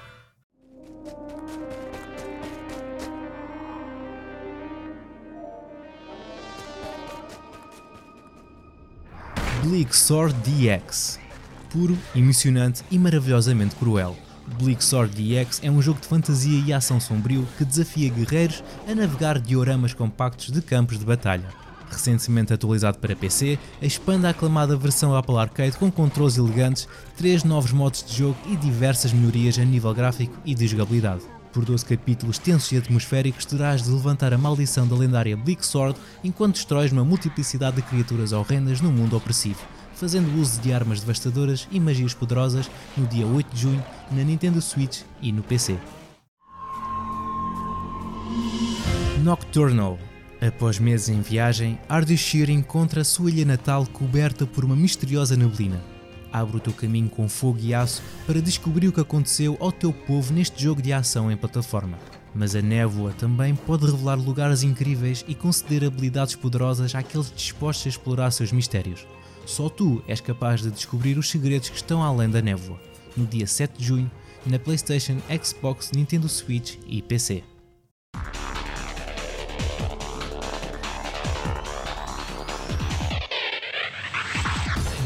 Bleak 9.62 9.96
Sword 9.96 10.34
DX 10.42 11.24
Puro, 11.74 11.98
emocionante 12.14 12.84
e 12.88 12.96
maravilhosamente 12.96 13.74
cruel. 13.74 14.16
Bleak 14.58 14.84
Sword 14.84 15.14
DX 15.14 15.60
é 15.62 15.70
um 15.70 15.80
jogo 15.80 16.00
de 16.00 16.06
fantasia 16.06 16.62
e 16.66 16.72
ação 16.72 17.00
sombrio 17.00 17.46
que 17.56 17.64
desafia 17.64 18.10
guerreiros 18.10 18.62
a 18.86 18.94
navegar 18.94 19.38
dioramas 19.38 19.94
compactos 19.94 20.50
de 20.50 20.60
campos 20.60 20.98
de 20.98 21.04
batalha. 21.04 21.48
Recentemente 21.90 22.52
atualizado 22.52 22.98
para 22.98 23.16
PC, 23.16 23.58
expande 23.80 24.26
a 24.26 24.30
aclamada 24.30 24.76
versão 24.76 25.14
Apple 25.16 25.36
Arcade 25.36 25.76
com 25.76 25.90
controles 25.90 26.36
elegantes, 26.36 26.88
três 27.16 27.44
novos 27.44 27.72
modos 27.72 28.02
de 28.02 28.16
jogo 28.16 28.36
e 28.46 28.56
diversas 28.56 29.12
melhorias 29.12 29.58
a 29.58 29.64
nível 29.64 29.94
gráfico 29.94 30.36
e 30.44 30.54
de 30.54 30.66
jogabilidade. 30.66 31.22
Por 31.52 31.64
12 31.64 31.84
capítulos 31.84 32.36
tensos 32.36 32.72
e 32.72 32.76
atmosféricos, 32.76 33.44
terás 33.44 33.82
de 33.82 33.90
levantar 33.90 34.34
a 34.34 34.38
maldição 34.38 34.88
da 34.88 34.96
lendária 34.96 35.36
Bleak 35.36 35.64
Sword 35.64 35.96
enquanto 36.24 36.54
destróis 36.54 36.90
uma 36.90 37.04
multiplicidade 37.04 37.76
de 37.76 37.82
criaturas 37.82 38.32
horrendas 38.32 38.80
no 38.80 38.90
mundo 38.90 39.16
opressivo, 39.16 39.60
fazendo 39.94 40.36
uso 40.40 40.60
de 40.60 40.72
armas 40.72 41.00
devastadoras 41.00 41.68
e 41.70 41.78
magias 41.78 42.12
poderosas 42.12 42.68
no 42.96 43.06
dia 43.06 43.24
8 43.24 43.54
de 43.54 43.62
junho 43.62 43.84
na 44.10 44.22
Nintendo 44.22 44.60
Switch 44.60 45.02
e 45.20 45.32
no 45.32 45.42
PC. 45.42 45.78
Nocturnal 49.22 49.98
Após 50.46 50.78
meses 50.78 51.08
em 51.08 51.22
viagem, 51.22 51.78
Ardeshir 51.88 52.50
encontra 52.50 53.00
a 53.00 53.04
sua 53.04 53.30
ilha 53.30 53.46
natal 53.46 53.86
coberta 53.86 54.46
por 54.46 54.62
uma 54.62 54.76
misteriosa 54.76 55.36
neblina. 55.36 55.82
Abre 56.30 56.58
o 56.58 56.60
teu 56.60 56.72
caminho 56.72 57.08
com 57.08 57.28
fogo 57.30 57.58
e 57.62 57.72
aço 57.72 58.02
para 58.26 58.42
descobrir 58.42 58.88
o 58.88 58.92
que 58.92 59.00
aconteceu 59.00 59.56
ao 59.58 59.72
teu 59.72 59.90
povo 59.90 60.34
neste 60.34 60.62
jogo 60.62 60.82
de 60.82 60.92
ação 60.92 61.32
em 61.32 61.36
plataforma. 61.36 61.98
Mas 62.34 62.54
a 62.54 62.60
névoa 62.60 63.12
também 63.12 63.54
pode 63.54 63.86
revelar 63.86 64.16
lugares 64.16 64.62
incríveis 64.62 65.24
e 65.26 65.34
conceder 65.34 65.84
habilidades 65.84 66.34
poderosas 66.34 66.94
àqueles 66.94 67.32
dispostos 67.34 67.86
a 67.86 67.88
explorar 67.88 68.30
seus 68.30 68.52
mistérios. 68.52 69.06
Só 69.46 69.70
tu 69.70 70.02
és 70.06 70.20
capaz 70.20 70.60
de 70.60 70.70
descobrir 70.70 71.16
os 71.16 71.30
segredos 71.30 71.70
que 71.70 71.76
estão 71.76 72.02
além 72.02 72.28
da 72.28 72.42
névoa. 72.42 72.78
No 73.16 73.26
dia 73.26 73.46
7 73.46 73.78
de 73.78 73.84
junho, 73.84 74.10
na 74.46 74.58
PlayStation, 74.58 75.18
Xbox, 75.42 75.92
Nintendo 75.94 76.28
Switch 76.28 76.76
e 76.86 77.00
PC. 77.00 77.44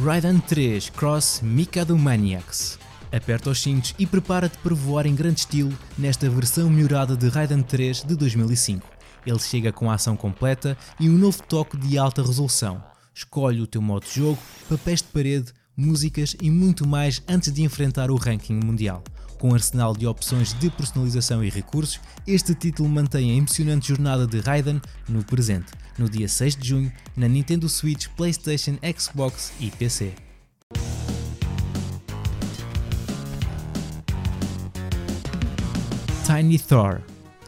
Raiden 0.05 0.40
3 0.40 0.90
Cross 0.90 1.40
Mikado 1.42 1.99
Maniacs. 1.99 2.79
Aperta 3.12 3.51
os 3.51 3.61
cintos 3.61 3.94
e 3.99 4.07
prepara-te 4.07 4.57
para 4.59 4.75
voar 4.75 5.07
em 5.07 5.14
grande 5.14 5.40
estilo 5.40 5.77
nesta 5.99 6.31
versão 6.31 6.71
melhorada 6.71 7.16
de 7.16 7.29
Raiden 7.29 7.62
3 7.62 8.05
de 8.05 8.16
2005. 8.16 8.87
Ele 9.27 9.38
chega 9.38 9.73
com 9.73 9.90
a 9.90 9.94
ação 9.94 10.16
completa 10.16 10.79
e 10.99 11.11
um 11.11 11.18
novo 11.18 11.42
toque 11.42 11.77
de 11.77 11.99
alta 11.99 12.23
resolução. 12.23 12.83
Escolhe 13.14 13.61
o 13.61 13.66
teu 13.66 13.83
modo 13.83 14.07
de 14.07 14.14
jogo, 14.14 14.38
papéis 14.68 15.03
de 15.03 15.09
parede, 15.09 15.53
músicas 15.78 16.36
e 16.42 16.50
muito 16.50 16.86
mais 16.86 17.22
antes 17.28 17.52
de 17.52 17.62
enfrentar 17.62 18.10
o 18.10 18.16
ranking 18.16 18.58
mundial. 18.62 19.04
Com 19.38 19.50
um 19.50 19.54
arsenal 19.54 19.96
de 19.96 20.04
opções 20.04 20.52
de 20.54 20.68
personalização 20.68 21.44
e 21.44 21.48
recursos, 21.48 22.00
este 22.26 22.52
título 22.56 22.88
mantém 22.88 23.30
a 23.30 23.34
emocionante 23.34 23.88
jornada 23.88 24.26
de 24.26 24.40
Raiden 24.40 24.82
no 25.08 25.24
presente, 25.24 25.72
no 25.96 26.10
dia 26.10 26.28
6 26.28 26.56
de 26.56 26.68
junho, 26.68 26.92
na 27.16 27.28
Nintendo 27.28 27.68
Switch, 27.68 28.08
PlayStation, 28.16 28.76
Xbox 28.98 29.52
e 29.60 29.70
PC. 29.70 30.12
Tiny 36.26 36.58
Thor 36.58 37.00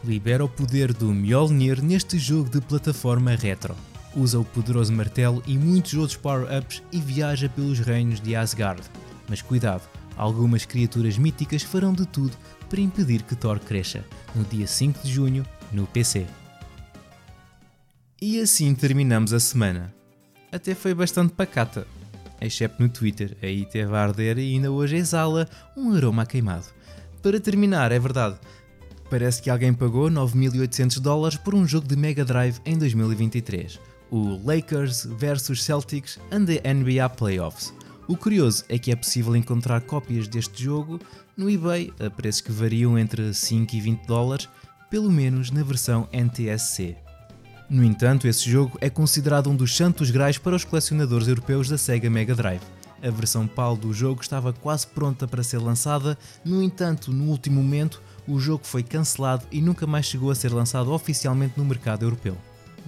libera 0.03 0.43
o 0.43 0.49
poder 0.49 0.93
do 0.93 1.11
Mjolnir 1.11 1.83
neste 1.83 2.17
jogo 2.17 2.49
de 2.49 2.61
plataforma 2.61 3.35
retro. 3.35 3.75
Usa 4.15 4.39
o 4.39 4.45
poderoso 4.45 4.91
martelo 4.91 5.41
e 5.47 5.57
muitos 5.57 5.93
outros 5.93 6.17
power-ups 6.17 6.83
e 6.91 6.99
viaja 6.99 7.47
pelos 7.47 7.79
reinos 7.79 8.19
de 8.19 8.35
Asgard. 8.35 8.81
Mas 9.29 9.41
cuidado, 9.41 9.87
algumas 10.17 10.65
criaturas 10.65 11.17
míticas 11.17 11.63
farão 11.63 11.93
de 11.93 12.05
tudo 12.05 12.35
para 12.69 12.81
impedir 12.81 13.23
que 13.23 13.35
Thor 13.35 13.59
cresça, 13.59 14.03
no 14.35 14.43
dia 14.43 14.67
5 14.67 14.99
de 15.03 15.11
junho, 15.11 15.45
no 15.71 15.87
PC. 15.87 16.25
E 18.21 18.39
assim 18.39 18.75
terminamos 18.75 19.33
a 19.33 19.39
semana. 19.39 19.93
Até 20.51 20.75
foi 20.75 20.93
bastante 20.93 21.33
pacata, 21.33 21.87
exceto 22.39 22.81
no 22.81 22.89
Twitter, 22.89 23.37
aí 23.41 23.65
teve 23.65 23.95
a 23.95 24.03
arder 24.03 24.37
e 24.37 24.53
ainda 24.53 24.71
hoje 24.71 24.97
exala 24.97 25.47
um 25.75 25.93
aroma 25.93 26.25
queimado. 26.25 26.65
Para 27.21 27.39
terminar, 27.39 27.91
é 27.91 27.99
verdade, 27.99 28.37
parece 29.09 29.41
que 29.41 29.49
alguém 29.49 29.73
pagou 29.73 30.09
9.800 30.09 30.99
dólares 30.99 31.37
por 31.37 31.55
um 31.55 31.67
jogo 31.67 31.87
de 31.87 31.95
Mega 31.95 32.25
Drive 32.25 32.59
em 32.65 32.77
2023, 32.77 33.79
o 34.11 34.37
Lakers 34.45 35.05
vs 35.05 35.63
Celtics 35.63 36.19
and 36.31 36.45
the 36.45 36.61
NBA 36.61 37.09
Playoffs. 37.11 37.73
O 38.07 38.17
curioso 38.17 38.65
é 38.67 38.77
que 38.77 38.91
é 38.91 38.95
possível 38.95 39.35
encontrar 39.37 39.79
cópias 39.81 40.27
deste 40.27 40.65
jogo 40.65 40.99
no 41.35 41.49
eBay 41.49 41.93
a 41.97 42.09
preços 42.09 42.41
que 42.41 42.51
variam 42.51 42.99
entre 42.99 43.33
5 43.33 43.73
e 43.73 43.79
20 43.79 44.05
dólares, 44.05 44.49
pelo 44.89 45.09
menos 45.09 45.49
na 45.49 45.63
versão 45.63 46.09
NTSC. 46.11 46.97
No 47.69 47.85
entanto, 47.85 48.27
esse 48.27 48.49
jogo 48.49 48.77
é 48.81 48.89
considerado 48.89 49.49
um 49.49 49.55
dos 49.55 49.77
santos 49.77 50.11
grais 50.11 50.37
para 50.37 50.57
os 50.57 50.65
colecionadores 50.65 51.29
europeus 51.29 51.69
da 51.69 51.77
Sega 51.77 52.09
Mega 52.09 52.35
Drive. 52.35 52.61
A 53.01 53.09
versão 53.09 53.47
PAL 53.47 53.77
do 53.77 53.93
jogo 53.93 54.21
estava 54.21 54.51
quase 54.51 54.85
pronta 54.87 55.25
para 55.25 55.41
ser 55.41 55.59
lançada, 55.59 56.17
no 56.43 56.61
entanto, 56.61 57.13
no 57.13 57.31
último 57.31 57.63
momento, 57.63 58.01
o 58.27 58.39
jogo 58.39 58.65
foi 58.65 58.83
cancelado 58.83 59.45
e 59.49 59.61
nunca 59.61 59.87
mais 59.87 60.05
chegou 60.05 60.29
a 60.29 60.35
ser 60.35 60.51
lançado 60.51 60.91
oficialmente 60.91 61.53
no 61.57 61.63
mercado 61.63 62.03
europeu. 62.03 62.37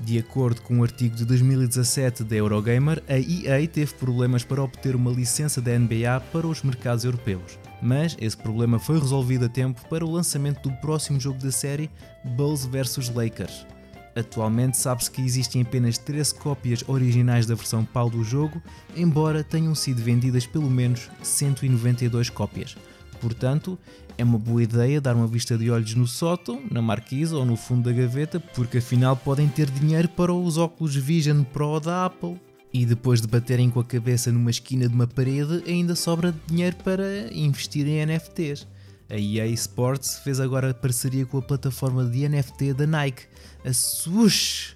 De 0.04 0.20
acordo 0.20 0.62
com 0.62 0.76
um 0.76 0.84
artigo 0.84 1.16
de 1.16 1.24
2017 1.24 2.26
da 2.26 2.36
Eurogamer, 2.36 3.02
a 3.08 3.18
EA 3.18 3.66
teve 3.66 3.94
problemas 3.94 4.44
para 4.44 4.62
obter 4.62 4.98
uma 4.98 5.10
licença 5.10 5.62
da 5.62 5.80
NBA 5.80 6.22
para 6.30 6.46
os 6.46 6.62
mercados 6.62 7.06
europeus, 7.06 7.58
mas 7.82 8.18
esse 8.20 8.36
problema 8.36 8.78
foi 8.78 9.00
resolvido 9.00 9.46
a 9.46 9.50
tempo 9.50 9.82
para 9.88 10.06
o 10.06 10.12
lançamento 10.12 10.68
do 10.68 10.76
próximo 10.82 11.22
jogo 11.22 11.39
da 11.39 11.52
série, 11.52 11.89
Bulls 12.36 12.66
vs 12.66 13.16
Lakers. 13.16 13.66
Atualmente 14.13 14.78
sabe-se 14.78 15.10
que 15.10 15.22
existem 15.22 15.62
apenas 15.62 15.98
13 15.98 16.36
cópias 16.36 16.84
originais 16.86 17.46
da 17.46 17.56
versão 17.56 17.86
PAL 17.86 18.10
do 18.10 18.26
jogo, 18.26 18.62
embora 18.98 19.42
tenham 19.42 19.74
sido 19.74 20.04
vendidas 20.04 20.46
pelo 20.46 20.70
menos 20.70 21.10
192 21.24 22.30
cópias. 22.30 22.76
Portanto, 23.24 23.80
é 24.18 24.24
uma 24.24 24.38
boa 24.38 24.62
ideia 24.62 25.00
dar 25.00 25.16
uma 25.16 25.26
vista 25.26 25.58
de 25.58 25.72
olhos 25.72 25.96
no 25.96 26.06
sótão, 26.06 26.62
na 26.70 26.82
marquise 26.82 27.34
ou 27.34 27.46
no 27.46 27.56
fundo 27.56 27.90
da 27.90 27.98
gaveta, 27.98 28.38
porque 28.38 28.80
afinal 28.80 29.16
podem 29.16 29.48
ter 29.48 29.72
dinheiro 29.72 30.10
para 30.10 30.34
os 30.34 30.58
óculos 30.58 30.94
Vision 30.94 31.42
Pro 31.46 31.80
da 31.80 32.08
Apple. 32.08 32.38
E 32.74 32.86
depois 32.86 33.22
de 33.22 33.28
baterem 33.30 33.70
com 33.70 33.80
a 33.80 33.86
cabeça 33.86 34.30
numa 34.30 34.50
esquina 34.50 34.90
de 34.90 34.94
uma 34.94 35.08
parede, 35.08 35.64
ainda 35.66 35.96
sobra 35.96 36.36
dinheiro 36.48 36.76
para 36.84 37.34
investir 37.34 37.88
em 37.88 38.06
NFTs. 38.06 38.68
A 39.10 39.16
EA 39.16 39.48
Sports 39.48 40.20
fez 40.20 40.42
agora 40.42 40.74
parceria 40.74 41.26
com 41.26 41.38
a 41.38 41.42
plataforma 41.42 42.04
de 42.04 42.28
NFT 42.28 42.74
da 42.74 42.86
Nike, 42.86 43.24
a 43.64 43.72
Swoosh. 43.72 44.76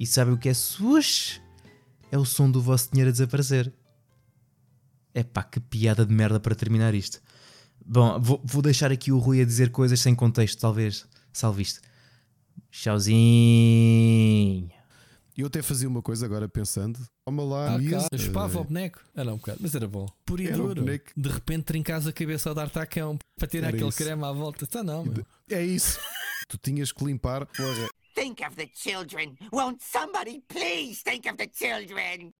E 0.00 0.06
sabe 0.06 0.30
o 0.30 0.38
que 0.38 0.48
é 0.48 0.54
Swoosh? 0.54 1.38
É 2.10 2.16
o 2.16 2.24
som 2.24 2.50
do 2.50 2.62
vosso 2.62 2.88
dinheiro 2.90 3.10
a 3.10 3.12
desaparecer. 3.12 3.70
Epá, 5.14 5.42
que 5.42 5.60
piada 5.60 6.06
de 6.06 6.14
merda 6.14 6.40
para 6.40 6.54
terminar 6.54 6.94
isto. 6.94 7.20
Bom, 7.90 8.20
vou, 8.20 8.40
vou 8.44 8.60
deixar 8.60 8.92
aqui 8.92 9.10
o 9.10 9.18
Rui 9.18 9.40
a 9.40 9.44
dizer 9.44 9.70
coisas 9.70 9.98
sem 10.00 10.14
contexto, 10.14 10.60
talvez. 10.60 11.06
Salve 11.32 11.62
isto. 11.62 11.80
Tchauzinho. 13.38 14.70
Eu 15.36 15.46
até 15.46 15.62
fazia 15.62 15.88
uma 15.88 16.02
coisa 16.02 16.26
agora 16.26 16.48
pensando. 16.48 16.98
Toma 17.24 17.44
lá, 17.44 17.76
Ah, 17.76 17.78
Chupava 18.18 18.60
o 18.60 18.64
boneco. 18.64 19.00
Era 19.14 19.32
um 19.32 19.36
bocado, 19.36 19.58
mas 19.60 19.74
era 19.74 19.86
bom. 19.86 20.06
Puro 20.26 20.42
e 20.42 20.50
duro. 20.50 20.84
De 21.16 21.28
repente 21.28 21.62
trincas 21.64 22.06
a 22.06 22.12
cabeça 22.12 22.48
ao 22.48 22.54
dar 22.54 22.68
tacão 22.68 23.16
para 23.38 23.46
tirar 23.48 23.68
Era 23.68 23.76
aquele 23.76 23.88
isso. 23.88 23.98
creme 23.98 24.24
à 24.24 24.32
volta. 24.32 24.66
Tá 24.66 24.82
não, 24.82 25.04
meu. 25.04 25.24
É 25.48 25.62
isso. 25.64 25.98
tu 26.48 26.58
tinhas 26.58 26.90
que 26.90 27.04
limpar. 27.04 27.46
Porra. 27.46 27.88
Think 28.16 28.42
of 28.44 28.56
the 28.56 28.68
children. 28.74 29.36
Won't 29.52 29.80
somebody 29.80 30.42
please 30.48 31.02
think 31.04 31.28
of 31.28 31.36
the 31.36 31.48
children? 31.54 32.32